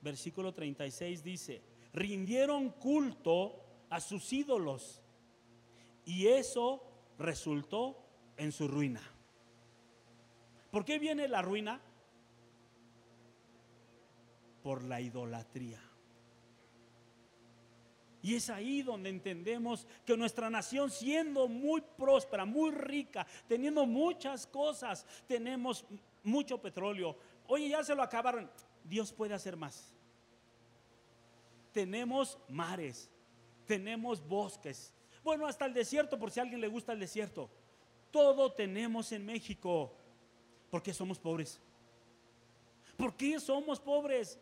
versículo 0.03 0.53
36 0.53 1.23
dice, 1.23 1.63
rindieron 1.93 2.71
culto 2.71 3.65
a 3.89 4.01
sus 4.01 4.33
ídolos 4.33 5.03
y 6.05 6.27
eso 6.27 6.83
resultó 7.19 7.97
en 8.37 8.53
su 8.53 8.69
ruina. 8.69 9.03
¿Por 10.71 10.85
qué 10.85 10.99
viene 10.99 11.29
la 11.29 11.43
ruina? 11.43 11.81
Por 14.63 14.85
la 14.85 15.01
idolatría. 15.01 15.81
Y 18.23 18.37
es 18.37 18.49
ahí 18.51 18.83
donde 18.83 19.11
entendemos 19.11 19.87
que 20.07 20.17
nuestra 20.17 20.49
nación 20.49 20.91
siendo 20.91 21.49
muy 21.49 21.81
próspera, 21.81 22.45
muy 22.45 22.71
rica, 22.71 23.27
teniendo 23.49 23.85
muchas 23.85 24.47
cosas, 24.47 25.05
tenemos 25.27 25.85
mucho 26.23 26.61
petróleo. 26.63 27.17
Oye, 27.49 27.69
ya 27.69 27.83
se 27.83 27.97
lo 27.97 28.03
acabaron. 28.03 28.49
Dios 28.85 29.13
puede 29.13 29.35
hacer 29.35 29.57
más. 29.57 29.93
Tenemos 31.73 32.39
mares, 32.49 33.11
tenemos 33.67 34.25
bosques. 34.25 34.95
Bueno, 35.25 35.47
hasta 35.47 35.67
el 35.67 35.75
desierto, 35.75 36.17
por 36.17 36.31
si 36.31 36.39
a 36.39 36.45
alguien 36.45 36.61
le 36.61 36.69
gusta 36.69 36.93
el 36.93 37.01
desierto. 37.01 37.51
Todo 38.13 38.53
tenemos 38.53 39.11
en 39.11 39.27
México. 39.27 39.97
¿Por 40.71 40.81
qué 40.83 40.95
somos 40.95 41.19
pobres? 41.19 41.61
¿Por 42.97 43.17
qué 43.17 43.41
somos 43.41 43.81
pobres? 43.81 44.39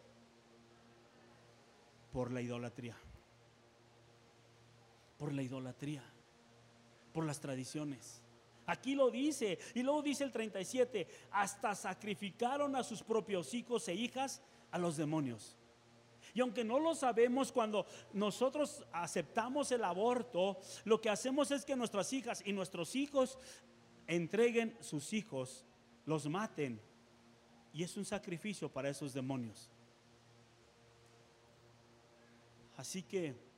Por 2.13 2.31
la 2.31 2.43
idolatría. 2.43 2.97
Por 5.21 5.35
la 5.35 5.43
idolatría. 5.43 6.03
Por 7.13 7.27
las 7.27 7.41
tradiciones. 7.41 8.23
Aquí 8.65 8.95
lo 8.95 9.11
dice. 9.11 9.59
Y 9.75 9.83
luego 9.83 10.01
dice 10.01 10.25
el 10.25 10.33
37, 10.33 11.07
hasta 11.31 11.75
sacrificaron 11.75 12.75
a 12.75 12.83
sus 12.83 13.03
propios 13.03 13.53
hijos 13.53 13.87
e 13.89 13.95
hijas 13.95 14.41
a 14.71 14.79
los 14.79 14.97
demonios. 14.97 15.59
Y 16.33 16.41
aunque 16.41 16.65
no 16.65 16.79
lo 16.79 16.95
sabemos, 16.95 17.53
cuando 17.53 17.85
nosotros 18.15 18.83
aceptamos 18.93 19.71
el 19.73 19.85
aborto, 19.85 20.59
lo 20.85 21.03
que 21.03 21.11
hacemos 21.11 21.51
es 21.51 21.67
que 21.67 21.77
nuestras 21.77 22.13
hijas 22.15 22.43
y 22.47 22.55
nuestros 22.55 22.97
hijos 22.97 23.39
entreguen 24.07 24.75
sus 24.81 25.13
hijos, 25.13 25.67
los 26.07 26.27
maten. 26.29 26.81
Y 27.75 27.83
es 27.83 27.95
un 27.99 28.07
sacrificio 28.07 28.73
para 28.73 28.89
esos 28.89 29.13
demonios. 29.13 29.69
Así 32.79 33.03
que 33.03 33.50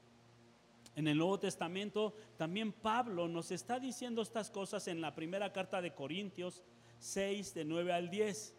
en 0.94 1.08
el 1.08 1.16
Nuevo 1.16 1.38
Testamento 1.38 2.14
también 2.36 2.72
Pablo 2.72 3.26
nos 3.28 3.50
está 3.50 3.80
diciendo 3.80 4.20
estas 4.20 4.50
cosas 4.50 4.88
en 4.88 5.00
la 5.00 5.14
primera 5.14 5.52
carta 5.52 5.80
de 5.80 5.94
Corintios 5.94 6.62
6, 6.98 7.54
de 7.54 7.64
9 7.64 7.92
al 7.92 8.10
10. 8.10 8.54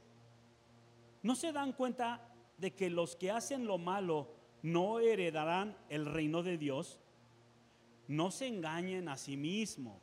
¿No 1.22 1.36
se 1.36 1.52
dan 1.52 1.74
cuenta 1.74 2.28
de 2.58 2.74
que 2.74 2.90
los 2.90 3.16
que 3.16 3.32
hacen 3.32 3.66
lo 3.66 3.78
malo 3.78 4.36
no 4.64 5.00
heredarán 5.00 5.78
el 5.90 6.06
reino 6.06 6.42
de 6.42 6.58
Dios? 6.58 7.00
No 8.08 8.32
se 8.32 8.48
engañen 8.48 9.10
a 9.10 9.18
sí 9.18 9.38
mismos. 9.38 10.02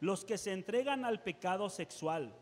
Los 0.00 0.24
que 0.24 0.38
se 0.38 0.52
entregan 0.52 1.04
al 1.04 1.22
pecado 1.22 1.68
sexual 1.68 2.34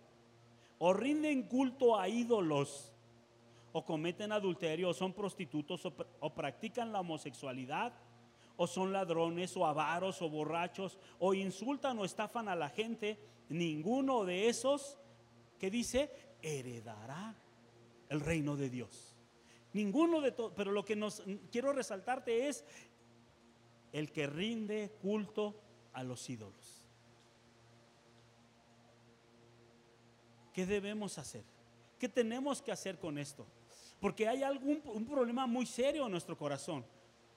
o 0.78 0.92
rinden 0.92 1.44
culto 1.44 1.98
a 1.98 2.08
ídolos 2.08 2.92
o 3.72 3.84
cometen 3.84 4.30
adulterio 4.30 4.90
o 4.90 4.94
son 4.94 5.12
prostitutos 5.14 5.86
o 5.86 6.34
practican 6.34 6.92
la 6.92 7.00
homosexualidad 7.00 7.92
o 8.56 8.66
son 8.66 8.92
ladrones 8.92 9.56
o 9.56 9.66
avaros 9.66 10.22
o 10.22 10.28
borrachos 10.28 10.98
o 11.18 11.34
insultan 11.34 11.98
o 11.98 12.04
estafan 12.04 12.48
a 12.48 12.56
la 12.56 12.68
gente, 12.68 13.18
ninguno 13.48 14.24
de 14.24 14.48
esos 14.48 14.98
que 15.58 15.70
dice 15.70 16.10
heredará 16.42 17.34
el 18.08 18.20
reino 18.20 18.56
de 18.56 18.70
Dios. 18.70 19.16
Ninguno 19.72 20.20
de 20.20 20.30
todos, 20.30 20.52
pero 20.54 20.70
lo 20.70 20.84
que 20.84 20.94
nos 20.94 21.22
quiero 21.50 21.72
resaltarte 21.72 22.48
es 22.48 22.64
el 23.92 24.12
que 24.12 24.26
rinde 24.26 24.92
culto 25.02 25.54
a 25.92 26.04
los 26.04 26.28
ídolos. 26.30 26.84
¿Qué 30.52 30.66
debemos 30.66 31.18
hacer? 31.18 31.44
¿Qué 31.98 32.08
tenemos 32.08 32.62
que 32.62 32.70
hacer 32.70 32.98
con 32.98 33.18
esto? 33.18 33.46
Porque 33.98 34.28
hay 34.28 34.44
algún 34.44 34.80
un 34.84 35.06
problema 35.06 35.46
muy 35.46 35.66
serio 35.66 36.06
en 36.06 36.12
nuestro 36.12 36.36
corazón. 36.38 36.84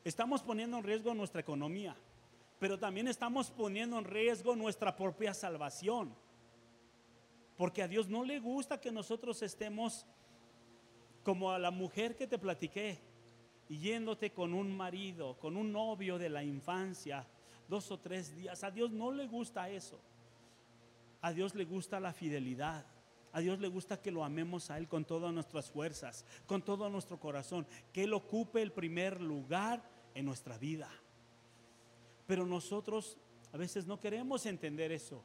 Estamos 0.07 0.41
poniendo 0.41 0.77
en 0.77 0.85
riesgo 0.85 1.13
nuestra 1.13 1.41
economía, 1.41 1.93
pero 2.59 2.79
también 2.79 3.09
estamos 3.09 3.51
poniendo 3.51 3.99
en 3.99 4.05
riesgo 4.05 4.55
nuestra 4.55 4.95
propia 4.95 5.33
salvación. 5.33 6.15
Porque 7.57 7.83
a 7.83 7.89
Dios 7.89 8.07
no 8.07 8.23
le 8.23 8.39
gusta 8.39 8.79
que 8.79 8.89
nosotros 8.89 9.41
estemos 9.41 10.05
como 11.23 11.51
a 11.51 11.59
la 11.59 11.71
mujer 11.71 12.15
que 12.15 12.25
te 12.25 12.39
platiqué, 12.39 13.01
yéndote 13.67 14.31
con 14.31 14.53
un 14.53 14.77
marido, 14.77 15.37
con 15.39 15.57
un 15.57 15.73
novio 15.73 16.17
de 16.17 16.29
la 16.29 16.41
infancia, 16.41 17.27
dos 17.67 17.91
o 17.91 17.99
tres 17.99 18.33
días. 18.33 18.63
A 18.63 18.71
Dios 18.71 18.91
no 18.91 19.11
le 19.11 19.27
gusta 19.27 19.69
eso. 19.69 19.99
A 21.19 21.33
Dios 21.33 21.53
le 21.53 21.65
gusta 21.65 21.99
la 21.99 22.13
fidelidad. 22.13 22.85
A 23.33 23.41
Dios 23.41 23.59
le 23.59 23.67
gusta 23.67 24.01
que 24.01 24.11
lo 24.11 24.23
amemos 24.23 24.71
a 24.71 24.77
Él 24.77 24.87
con 24.87 25.03
todas 25.03 25.33
nuestras 25.33 25.69
fuerzas, 25.69 26.23
con 26.45 26.61
todo 26.61 26.89
nuestro 26.89 27.19
corazón, 27.19 27.67
que 27.91 28.05
Él 28.05 28.13
ocupe 28.13 28.61
el 28.61 28.71
primer 28.71 29.19
lugar 29.19 29.96
en 30.17 30.25
nuestra 30.25 30.57
vida. 30.57 30.89
Pero 32.25 32.45
nosotros 32.45 33.17
a 33.53 33.57
veces 33.57 33.85
no 33.85 33.99
queremos 33.99 34.45
entender 34.45 34.91
eso. 34.91 35.23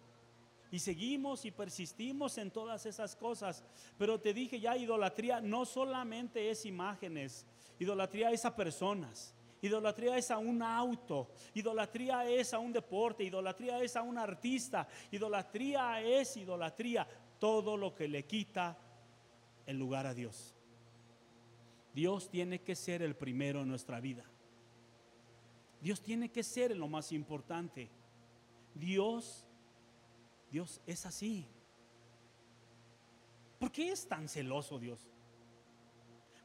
Y 0.70 0.78
seguimos 0.78 1.44
y 1.44 1.50
persistimos 1.50 2.38
en 2.38 2.50
todas 2.50 2.87
esas 2.87 3.16
cosas. 3.16 3.64
Pero 3.98 4.20
te 4.20 4.33
dije 4.33 4.61
ya, 4.61 4.76
idolatría 4.76 5.40
no 5.40 5.64
solamente 5.64 6.50
es 6.50 6.64
imágenes, 6.64 7.46
idolatría 7.78 8.31
es 8.31 8.44
a 8.44 8.55
personas. 8.55 9.35
Idolatría 9.61 10.18
es 10.18 10.31
a 10.33 10.38
un 10.38 10.61
auto, 10.61 11.31
idolatría 11.55 12.28
es 12.28 12.52
a 12.52 12.59
un 12.59 12.72
deporte, 12.72 13.22
idolatría 13.22 13.81
es 13.81 13.94
a 13.94 14.02
un 14.02 14.18
artista, 14.18 14.88
idolatría 15.12 16.02
es 16.02 16.37
idolatría, 16.37 17.07
todo 17.38 17.76
lo 17.76 17.94
que 17.94 18.09
le 18.09 18.24
quita 18.24 18.76
el 19.64 19.78
lugar 19.78 20.07
a 20.07 20.14
Dios. 20.14 20.57
Dios 21.94 22.28
tiene 22.28 22.61
que 22.62 22.74
ser 22.74 23.02
el 23.02 23.14
primero 23.14 23.62
en 23.62 23.68
nuestra 23.68 24.00
vida. 24.00 24.24
Dios 25.83 26.01
tiene 26.01 26.31
que 26.31 26.42
ser 26.42 26.75
lo 26.75 26.88
más 26.88 27.12
importante. 27.12 27.90
Dios 28.75 29.47
Dios 30.53 30.83
es 30.87 31.07
así. 31.07 31.49
¿Por 33.59 33.73
qué 33.73 33.90
es 33.90 34.07
tan 34.07 34.29
celoso 34.29 34.79
Dios? 34.79 35.01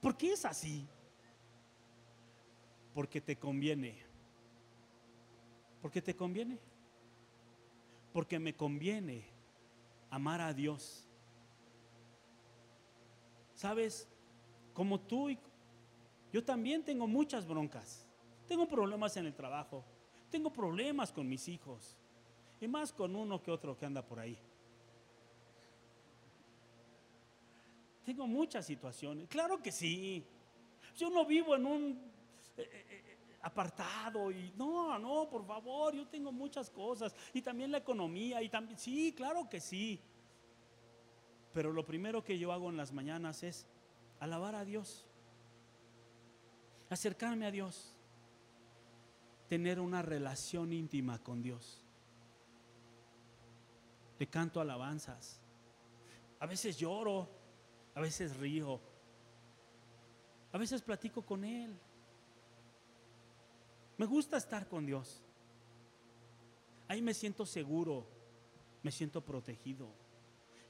¿Por 0.01 0.15
qué 0.15 0.31
es 0.31 0.45
así? 0.45 0.87
Porque 2.93 3.19
te 3.19 3.35
conviene. 3.35 4.01
Porque 5.81 6.01
te 6.01 6.15
conviene. 6.15 6.57
Porque 8.13 8.39
me 8.39 8.55
conviene 8.55 9.25
amar 10.09 10.39
a 10.39 10.53
Dios. 10.53 11.05
¿Sabes? 13.55 14.07
Como 14.73 15.01
tú 15.01 15.31
y 15.31 15.39
yo 16.31 16.45
también 16.45 16.85
tengo 16.85 17.07
muchas 17.07 17.45
broncas. 17.45 18.06
Tengo 18.47 18.67
problemas 18.67 19.17
en 19.17 19.25
el 19.25 19.35
trabajo. 19.35 19.83
Tengo 20.29 20.51
problemas 20.51 21.11
con 21.11 21.27
mis 21.27 21.47
hijos. 21.47 21.97
Y 22.59 22.67
más 22.67 22.91
con 22.91 23.15
uno 23.15 23.41
que 23.41 23.51
otro 23.51 23.77
que 23.77 23.85
anda 23.85 24.01
por 24.01 24.19
ahí. 24.19 24.37
Tengo 28.03 28.25
muchas 28.25 28.65
situaciones. 28.65 29.27
Claro 29.27 29.61
que 29.61 29.71
sí. 29.71 30.25
Yo 30.95 31.09
no 31.09 31.25
vivo 31.25 31.55
en 31.55 31.65
un 31.65 31.91
eh, 32.55 32.61
eh, 32.61 32.85
eh, 32.89 33.17
apartado 33.41 34.31
y 34.31 34.53
no, 34.55 34.97
no, 34.97 35.29
por 35.29 35.45
favor, 35.45 35.93
yo 35.93 36.07
tengo 36.07 36.31
muchas 36.31 36.69
cosas. 36.69 37.13
Y 37.33 37.41
también 37.41 37.71
la 37.71 37.79
economía 37.79 38.41
y 38.41 38.49
también, 38.49 38.79
sí, 38.79 39.13
claro 39.13 39.49
que 39.49 39.59
sí. 39.59 39.99
Pero 41.53 41.73
lo 41.73 41.85
primero 41.85 42.23
que 42.23 42.39
yo 42.39 42.51
hago 42.51 42.69
en 42.69 42.77
las 42.77 42.93
mañanas 42.93 43.43
es 43.43 43.67
alabar 44.19 44.55
a 44.55 44.63
Dios. 44.63 45.05
Acercarme 46.89 47.45
a 47.45 47.51
Dios. 47.51 47.96
Tener 49.47 49.79
una 49.79 50.01
relación 50.01 50.73
íntima 50.73 51.19
con 51.19 51.41
Dios 51.41 51.87
le 54.19 54.27
canto 54.27 54.59
alabanzas. 54.59 55.39
A 56.39 56.45
veces 56.45 56.77
lloro, 56.77 57.29
a 57.95 58.01
veces 58.01 58.37
río, 58.37 58.79
a 60.51 60.57
veces 60.57 60.81
platico 60.81 61.21
con 61.23 61.43
Él. 61.43 61.77
Me 63.97 64.05
gusta 64.05 64.37
estar 64.37 64.67
con 64.67 64.85
Dios. 64.85 65.23
Ahí 66.87 67.01
me 67.01 67.13
siento 67.13 67.45
seguro, 67.45 68.07
me 68.83 68.91
siento 68.91 69.23
protegido. 69.23 69.89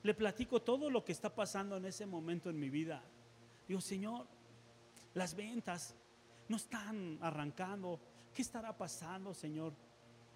Le 0.04 0.14
platico 0.14 0.62
todo 0.62 0.90
lo 0.90 1.04
que 1.04 1.12
está 1.12 1.34
pasando 1.34 1.78
en 1.78 1.86
ese 1.86 2.06
momento 2.06 2.50
en 2.50 2.60
mi 2.60 2.70
vida. 2.70 3.04
Digo, 3.68 3.82
Señor, 3.82 4.26
las 5.14 5.36
ventas 5.36 5.96
no 6.48 6.56
están 6.56 7.20
arrancando. 7.22 8.00
¿Qué 8.38 8.44
estará 8.44 8.72
pasando, 8.72 9.34
Señor? 9.34 9.74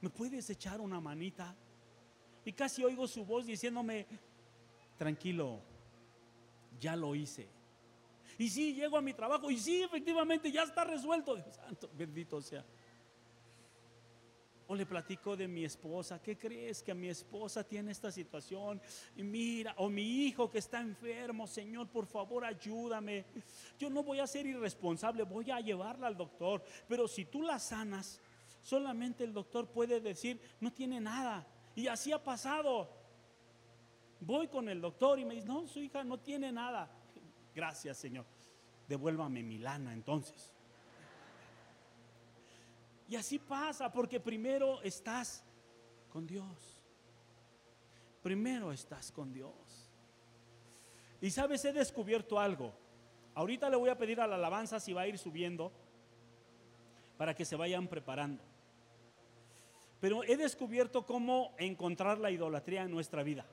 ¿Me 0.01 0.09
puedes 0.09 0.49
echar 0.49 0.81
una 0.81 0.99
manita? 0.99 1.55
Y 2.43 2.51
casi 2.51 2.83
oigo 2.83 3.07
su 3.07 3.23
voz 3.23 3.45
diciéndome, 3.45 4.07
tranquilo, 4.97 5.61
ya 6.79 6.95
lo 6.95 7.13
hice. 7.13 7.47
Y 8.39 8.49
sí, 8.49 8.73
llego 8.73 8.97
a 8.97 9.01
mi 9.01 9.13
trabajo 9.13 9.51
y 9.51 9.59
sí, 9.59 9.83
efectivamente, 9.83 10.51
ya 10.51 10.63
está 10.63 10.83
resuelto. 10.83 11.37
Santo, 11.51 11.91
bendito 11.93 12.41
sea. 12.41 12.65
O 14.71 14.75
le 14.75 14.85
platico 14.85 15.35
de 15.35 15.49
mi 15.49 15.65
esposa, 15.65 16.21
¿qué 16.21 16.37
crees 16.37 16.81
que 16.81 16.93
mi 16.93 17.09
esposa 17.09 17.61
tiene 17.61 17.91
esta 17.91 18.09
situación? 18.09 18.81
Y 19.17 19.21
mira, 19.21 19.75
o 19.79 19.89
mi 19.89 20.01
hijo 20.01 20.49
que 20.49 20.59
está 20.59 20.79
enfermo, 20.79 21.45
Señor, 21.45 21.89
por 21.89 22.05
favor, 22.05 22.45
ayúdame. 22.45 23.25
Yo 23.77 23.89
no 23.89 24.01
voy 24.01 24.19
a 24.21 24.27
ser 24.27 24.45
irresponsable, 24.45 25.23
voy 25.23 25.51
a 25.51 25.59
llevarla 25.59 26.07
al 26.07 26.15
doctor. 26.15 26.63
Pero 26.87 27.05
si 27.09 27.25
tú 27.25 27.41
la 27.41 27.59
sanas, 27.59 28.21
solamente 28.61 29.25
el 29.25 29.33
doctor 29.33 29.67
puede 29.67 29.99
decir, 29.99 30.39
no 30.61 30.71
tiene 30.71 31.01
nada. 31.01 31.45
Y 31.75 31.87
así 31.87 32.13
ha 32.13 32.23
pasado. 32.23 32.89
Voy 34.21 34.47
con 34.47 34.69
el 34.69 34.79
doctor 34.79 35.19
y 35.19 35.25
me 35.25 35.35
dice, 35.35 35.47
no, 35.47 35.67
su 35.67 35.81
hija 35.81 36.05
no 36.05 36.17
tiene 36.17 36.49
nada. 36.49 36.89
Gracias, 37.53 37.97
Señor. 37.97 38.23
Devuélvame 38.87 39.43
mi 39.43 39.57
lana 39.57 39.91
entonces. 39.91 40.53
Y 43.11 43.17
así 43.17 43.39
pasa 43.39 43.91
porque 43.91 44.21
primero 44.21 44.81
estás 44.83 45.43
con 46.07 46.25
Dios. 46.25 46.81
primero 48.23 48.71
estás 48.71 49.11
con 49.11 49.33
Dios. 49.33 49.91
Y 51.19 51.29
sabes, 51.29 51.65
he 51.65 51.73
descubierto 51.73 52.39
algo. 52.39 52.71
Ahorita 53.35 53.69
le 53.69 53.75
voy 53.75 53.89
a 53.89 53.97
pedir 53.97 54.21
a 54.21 54.27
la 54.27 54.35
alabanza 54.35 54.79
si 54.79 54.93
va 54.93 55.01
a 55.01 55.07
ir 55.07 55.17
subiendo 55.17 55.73
para 57.17 57.35
que 57.35 57.43
se 57.43 57.57
vayan 57.57 57.89
preparando. 57.89 58.45
Pero 59.99 60.23
he 60.23 60.37
descubierto 60.37 61.05
cómo 61.05 61.53
encontrar 61.57 62.17
la 62.17 62.31
idolatría 62.31 62.83
en 62.83 62.91
nuestra 62.91 63.23
vida. 63.23 63.45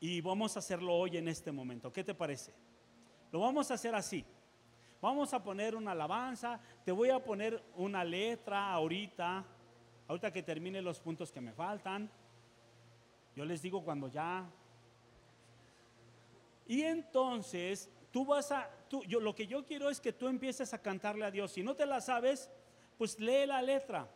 Y 0.00 0.22
vamos 0.22 0.56
a 0.56 0.60
hacerlo 0.60 0.94
hoy 0.94 1.18
en 1.18 1.28
este 1.28 1.52
momento. 1.52 1.92
¿Qué 1.92 2.04
te 2.04 2.14
parece? 2.14 2.54
Lo 3.30 3.40
vamos 3.40 3.70
a 3.70 3.74
hacer 3.74 3.94
así. 3.94 4.24
Vamos 5.00 5.32
a 5.32 5.42
poner 5.42 5.74
una 5.74 5.92
alabanza. 5.92 6.60
Te 6.84 6.92
voy 6.92 7.10
a 7.10 7.22
poner 7.22 7.62
una 7.76 8.04
letra 8.04 8.72
ahorita. 8.72 9.44
Ahorita 10.08 10.32
que 10.32 10.42
termine 10.42 10.82
los 10.82 11.00
puntos 11.00 11.32
que 11.32 11.40
me 11.40 11.52
faltan. 11.52 12.10
Yo 13.34 13.44
les 13.44 13.62
digo 13.62 13.82
cuando 13.84 14.08
ya. 14.08 14.44
Y 16.66 16.82
entonces 16.82 17.90
tú 18.12 18.24
vas 18.24 18.52
a, 18.52 18.68
tú, 18.88 19.02
yo, 19.04 19.20
lo 19.20 19.34
que 19.34 19.46
yo 19.46 19.64
quiero 19.64 19.90
es 19.90 20.00
que 20.00 20.12
tú 20.12 20.28
empieces 20.28 20.72
a 20.74 20.82
cantarle 20.82 21.24
a 21.24 21.30
Dios. 21.30 21.52
Si 21.52 21.62
no 21.62 21.74
te 21.74 21.86
la 21.86 22.00
sabes, 22.00 22.50
pues 22.98 23.18
lee 23.18 23.46
la 23.46 23.62
letra, 23.62 24.08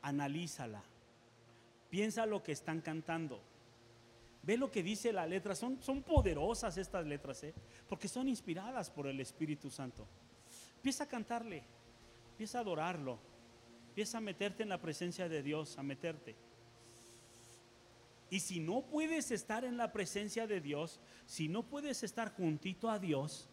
analízala, 0.00 0.82
piensa 1.90 2.26
lo 2.26 2.42
que 2.42 2.52
están 2.52 2.80
cantando. 2.80 3.40
Ve 4.42 4.56
lo 4.56 4.70
que 4.70 4.82
dice 4.82 5.12
la 5.12 5.26
letra, 5.26 5.54
son, 5.54 5.80
son 5.80 6.02
poderosas 6.02 6.76
estas 6.76 7.06
letras, 7.06 7.44
¿eh? 7.44 7.54
porque 7.88 8.08
son 8.08 8.28
inspiradas 8.28 8.90
por 8.90 9.06
el 9.06 9.20
Espíritu 9.20 9.70
Santo. 9.70 10.06
Empieza 10.76 11.04
a 11.04 11.08
cantarle, 11.08 11.62
empieza 12.32 12.58
a 12.58 12.62
adorarlo, 12.62 13.18
empieza 13.88 14.18
a 14.18 14.20
meterte 14.20 14.64
en 14.64 14.68
la 14.68 14.80
presencia 14.80 15.28
de 15.28 15.42
Dios, 15.42 15.78
a 15.78 15.82
meterte. 15.84 16.34
Y 18.30 18.40
si 18.40 18.58
no 18.58 18.82
puedes 18.82 19.30
estar 19.30 19.64
en 19.64 19.76
la 19.76 19.92
presencia 19.92 20.46
de 20.46 20.60
Dios, 20.60 20.98
si 21.26 21.48
no 21.48 21.62
puedes 21.62 22.02
estar 22.02 22.34
juntito 22.34 22.90
a 22.90 22.98
Dios, 22.98 23.48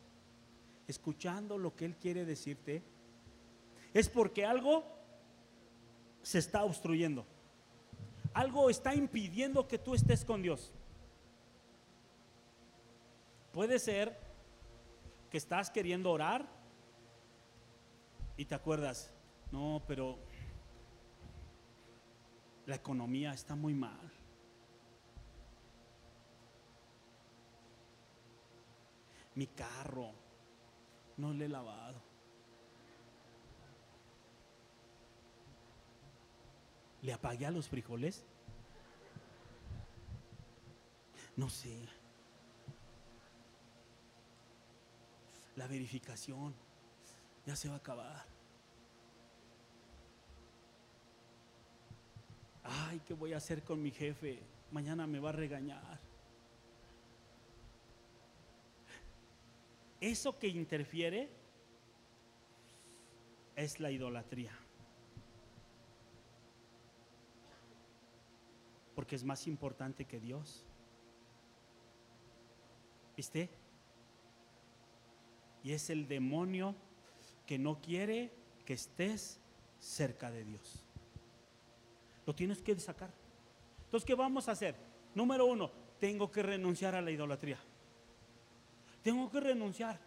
escuchando 0.87 1.57
lo 1.57 1.75
que 1.75 1.85
Él 1.85 1.97
quiere 1.97 2.25
decirte, 2.25 2.81
es 3.93 4.09
porque 4.09 4.45
algo 4.45 4.83
se 6.23 6.39
está 6.39 6.63
obstruyendo. 6.63 7.25
Algo 8.33 8.69
está 8.69 8.95
impidiendo 8.95 9.67
que 9.67 9.77
tú 9.77 9.93
estés 9.93 10.23
con 10.25 10.41
Dios. 10.41 10.71
Puede 13.59 13.77
ser 13.77 14.17
que 15.29 15.37
estás 15.37 15.69
queriendo 15.69 16.09
orar 16.13 16.47
y 18.37 18.45
te 18.45 18.55
acuerdas, 18.55 19.13
no, 19.51 19.83
pero 19.85 20.17
la 22.65 22.75
economía 22.75 23.33
está 23.33 23.55
muy 23.55 23.73
mal. 23.73 23.99
Mi 29.35 29.47
carro 29.47 30.13
no 31.17 31.33
le 31.33 31.43
he 31.43 31.49
lavado. 31.49 32.01
¿Le 37.01 37.11
apagué 37.11 37.45
a 37.45 37.51
los 37.51 37.67
frijoles? 37.67 38.23
No 41.35 41.49
sé. 41.49 41.98
La 45.59 45.67
verificación 45.67 46.55
ya 47.45 47.53
se 47.53 47.67
va 47.67 47.73
a 47.73 47.77
acabar. 47.79 48.25
Ay, 52.63 53.01
¿qué 53.05 53.13
voy 53.13 53.33
a 53.33 53.37
hacer 53.37 53.61
con 53.65 53.81
mi 53.81 53.91
jefe? 53.91 54.41
Mañana 54.71 55.05
me 55.05 55.19
va 55.19 55.29
a 55.29 55.33
regañar. 55.33 55.99
Eso 59.99 60.39
que 60.39 60.47
interfiere 60.47 61.29
es 63.57 63.81
la 63.81 63.91
idolatría. 63.91 64.57
Porque 68.95 69.17
es 69.17 69.25
más 69.25 69.45
importante 69.45 70.05
que 70.05 70.21
Dios. 70.21 70.65
¿Viste? 73.17 73.49
Es 75.73 75.89
el 75.89 76.07
demonio 76.07 76.75
que 77.45 77.59
no 77.59 77.79
quiere 77.79 78.31
que 78.65 78.73
estés 78.73 79.39
cerca 79.79 80.31
de 80.31 80.43
Dios. 80.43 80.83
Lo 82.25 82.33
tienes 82.33 82.61
que 82.61 82.77
sacar. 82.79 83.11
Entonces, 83.85 84.05
¿qué 84.05 84.15
vamos 84.15 84.47
a 84.47 84.53
hacer? 84.53 84.75
Número 85.15 85.45
uno, 85.45 85.71
tengo 85.99 86.31
que 86.31 86.43
renunciar 86.43 86.95
a 86.95 87.01
la 87.01 87.11
idolatría. 87.11 87.59
Tengo 89.03 89.29
que 89.29 89.39
renunciar. 89.39 89.99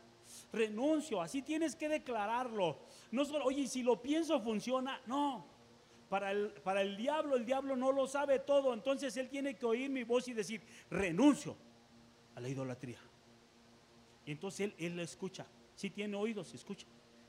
Renuncio, 0.53 1.21
así 1.21 1.43
tienes 1.43 1.77
que 1.77 1.89
declararlo. 1.89 2.79
No 3.11 3.25
solo, 3.25 3.45
oye, 3.45 3.67
si 3.67 3.83
lo 3.83 4.01
pienso 4.01 4.41
funciona, 4.41 5.01
no. 5.07 5.47
Para 6.09 6.31
el, 6.31 6.49
para 6.63 6.83
el 6.83 6.97
diablo, 6.97 7.37
el 7.37 7.47
diablo 7.47 7.75
no 7.77 7.91
lo 7.91 8.07
sabe 8.07 8.39
todo, 8.41 8.75
entonces 8.75 9.17
él 9.17 9.29
tiene 9.29 9.57
que 9.57 9.65
oír 9.65 9.91
mi 9.91 10.05
voz 10.05 10.29
y 10.29 10.35
decir, 10.35 10.63
renuncio 10.91 11.57
a 12.35 12.41
la 12.41 12.49
idolatría. 12.49 12.99
Y 14.27 14.33
entonces 14.33 14.61
él, 14.61 14.75
él 14.79 14.97
lo 14.97 15.03
escucha. 15.03 15.47
Si 15.75 15.91
tiene 15.91 16.17
oídos, 16.17 16.55
escucha. 16.55 16.87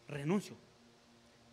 Renuncio. 0.07 0.55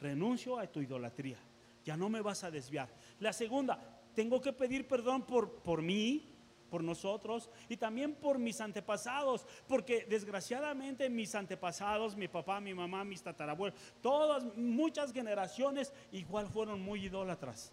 Renuncio 0.00 0.58
a 0.58 0.66
tu 0.66 0.80
idolatría. 0.80 1.38
Ya 1.84 1.96
no 1.96 2.08
me 2.08 2.20
vas 2.20 2.44
a 2.44 2.50
desviar. 2.50 2.88
La 3.20 3.32
segunda, 3.32 4.00
tengo 4.14 4.40
que 4.40 4.52
pedir 4.52 4.86
perdón 4.86 5.22
por, 5.22 5.62
por 5.62 5.82
mí, 5.82 6.30
por 6.70 6.84
nosotros 6.84 7.50
y 7.68 7.76
también 7.76 8.14
por 8.14 8.38
mis 8.38 8.60
antepasados, 8.60 9.46
porque 9.66 10.06
desgraciadamente 10.08 11.10
mis 11.10 11.34
antepasados, 11.34 12.16
mi 12.16 12.28
papá, 12.28 12.60
mi 12.60 12.72
mamá, 12.72 13.04
mis 13.04 13.22
tatarabuelos, 13.22 13.78
todas, 14.00 14.44
muchas 14.56 15.12
generaciones 15.12 15.92
igual 16.12 16.46
fueron 16.48 16.80
muy 16.80 17.04
idólatras. 17.04 17.72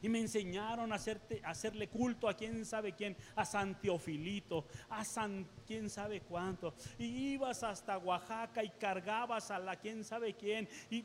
Y 0.00 0.08
me 0.08 0.20
enseñaron 0.20 0.92
a, 0.92 0.98
hacerle 1.44 1.88
culto 1.88 2.28
a 2.28 2.34
quién 2.34 2.64
sabe 2.64 2.92
quién, 2.92 3.16
a 3.34 3.44
San 3.44 3.80
Teofilito, 3.80 4.66
a 4.90 5.04
San 5.04 5.46
quién 5.66 5.90
sabe 5.90 6.20
cuánto. 6.20 6.74
Y 6.98 7.32
ibas 7.32 7.62
hasta 7.62 7.98
Oaxaca 7.98 8.62
y 8.62 8.70
cargabas 8.70 9.50
a 9.50 9.58
la 9.58 9.76
quién 9.76 10.04
sabe 10.04 10.34
quién. 10.34 10.68
Y 10.90 11.04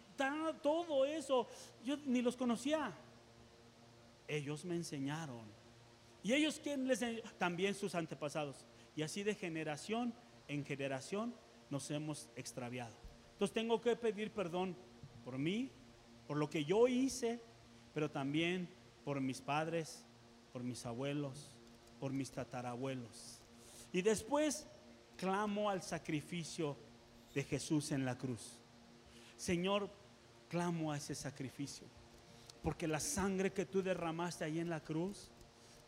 todo 0.62 1.06
eso, 1.06 1.48
yo 1.84 1.98
ni 2.06 2.22
los 2.22 2.38
conocía. 2.38 2.94
Ellos 4.28 4.64
me 4.66 4.76
enseñaron 4.76 5.64
y 6.24 6.32
ellos 6.34 6.60
quién 6.64 6.88
les 6.88 7.02
también 7.38 7.76
sus 7.76 7.94
antepasados. 7.96 8.66
Y 8.96 9.02
así 9.02 9.24
de 9.24 9.36
generación 9.36 10.14
en 10.48 10.64
generación 10.64 11.36
nos 11.70 11.92
hemos 11.92 12.30
extraviado. 12.36 12.96
Entonces 13.34 13.54
tengo 13.54 13.82
que 13.82 13.96
pedir 13.98 14.32
perdón 14.32 14.76
por 15.26 15.38
mí, 15.38 15.70
por 16.26 16.38
lo 16.38 16.50
que 16.50 16.64
yo 16.64 16.88
hice, 16.88 17.42
pero 17.94 18.10
también 18.10 18.70
por 19.04 19.22
mis 19.22 19.42
padres, 19.42 20.06
por 20.52 20.64
mis 20.64 20.86
abuelos, 20.86 21.52
por 22.00 22.12
mis 22.14 22.32
tatarabuelos. 22.32 23.42
Y 23.92 24.02
después 24.02 24.68
clamo 25.18 25.70
al 25.70 25.82
sacrificio 25.82 26.78
de 27.34 27.44
Jesús 27.44 27.92
en 27.92 28.06
la 28.06 28.18
cruz. 28.18 28.60
Señor, 29.36 29.90
clamo 30.48 30.92
a 30.92 30.98
ese 30.98 31.16
sacrificio, 31.16 31.88
porque 32.62 32.88
la 32.88 33.00
sangre 33.00 33.52
que 33.52 33.66
tú 33.66 33.82
derramaste 33.82 34.44
ahí 34.44 34.60
en 34.60 34.70
la 34.70 34.84
cruz 34.84 35.32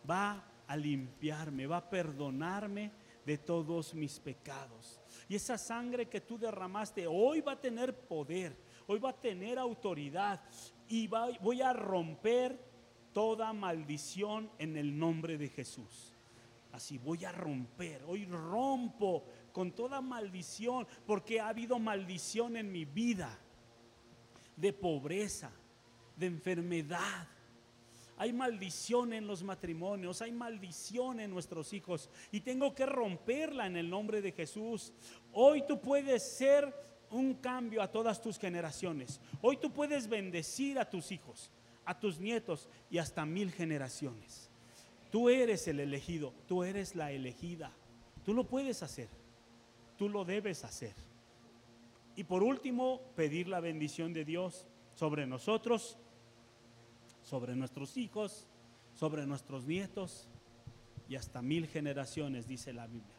va 0.09 0.43
a 0.67 0.75
limpiarme, 0.75 1.67
va 1.67 1.77
a 1.77 1.89
perdonarme 1.89 2.91
de 3.25 3.37
todos 3.37 3.93
mis 3.93 4.19
pecados. 4.19 4.99
Y 5.27 5.35
esa 5.35 5.57
sangre 5.57 6.07
que 6.07 6.21
tú 6.21 6.37
derramaste 6.37 7.07
hoy 7.07 7.41
va 7.41 7.53
a 7.53 7.61
tener 7.61 7.95
poder, 8.07 8.55
hoy 8.87 8.99
va 8.99 9.09
a 9.11 9.19
tener 9.19 9.57
autoridad 9.57 10.41
y 10.87 11.07
voy 11.07 11.61
a 11.61 11.73
romper 11.73 12.74
toda 13.15 13.53
maldición 13.53 14.51
en 14.59 14.75
el 14.75 14.99
nombre 14.99 15.37
de 15.37 15.47
Jesús. 15.47 16.13
Así 16.73 16.97
voy 16.97 17.23
a 17.23 17.31
romper, 17.31 18.03
hoy 18.05 18.25
rompo 18.25 19.23
con 19.53 19.71
toda 19.71 20.01
maldición, 20.01 20.85
porque 21.05 21.39
ha 21.39 21.47
habido 21.47 21.79
maldición 21.79 22.57
en 22.57 22.69
mi 22.73 22.83
vida, 22.83 23.39
de 24.57 24.73
pobreza, 24.73 25.49
de 26.17 26.25
enfermedad, 26.25 27.29
hay 28.17 28.33
maldición 28.33 29.13
en 29.13 29.27
los 29.27 29.43
matrimonios, 29.43 30.21
hay 30.21 30.33
maldición 30.33 31.21
en 31.21 31.31
nuestros 31.31 31.71
hijos 31.71 32.09
y 32.33 32.41
tengo 32.41 32.75
que 32.75 32.85
romperla 32.85 33.65
en 33.65 33.77
el 33.77 33.89
nombre 33.89 34.21
de 34.21 34.33
Jesús. 34.33 34.91
Hoy 35.31 35.63
tú 35.65 35.79
puedes 35.79 36.21
ser 36.21 36.73
un 37.11 37.35
cambio 37.35 37.81
a 37.81 37.89
todas 37.89 38.21
tus 38.21 38.37
generaciones. 38.37 39.21
Hoy 39.41 39.55
tú 39.55 39.71
puedes 39.71 40.09
bendecir 40.09 40.79
a 40.79 40.89
tus 40.89 41.13
hijos, 41.13 41.49
a 41.85 41.99
tus 41.99 42.19
nietos 42.19 42.69
y 42.89 42.97
hasta 42.97 43.25
mil 43.25 43.51
generaciones. 43.51 44.49
Tú 45.11 45.29
eres 45.29 45.67
el 45.67 45.79
elegido, 45.79 46.33
tú 46.47 46.63
eres 46.63 46.95
la 46.95 47.11
elegida. 47.11 47.71
Tú 48.23 48.33
lo 48.33 48.45
puedes 48.45 48.81
hacer, 48.83 49.07
tú 49.97 50.09
lo 50.09 50.25
debes 50.25 50.63
hacer. 50.63 50.93
Y 52.15 52.23
por 52.23 52.43
último, 52.43 53.01
pedir 53.15 53.47
la 53.47 53.59
bendición 53.59 54.13
de 54.13 54.25
Dios 54.25 54.65
sobre 54.95 55.27
nosotros 55.27 55.97
sobre 57.25 57.55
nuestros 57.55 57.97
hijos, 57.97 58.45
sobre 58.93 59.25
nuestros 59.25 59.65
nietos 59.65 60.27
y 61.09 61.15
hasta 61.15 61.41
mil 61.41 61.67
generaciones, 61.67 62.47
dice 62.47 62.71
la 62.71 62.87
Biblia. 62.87 63.14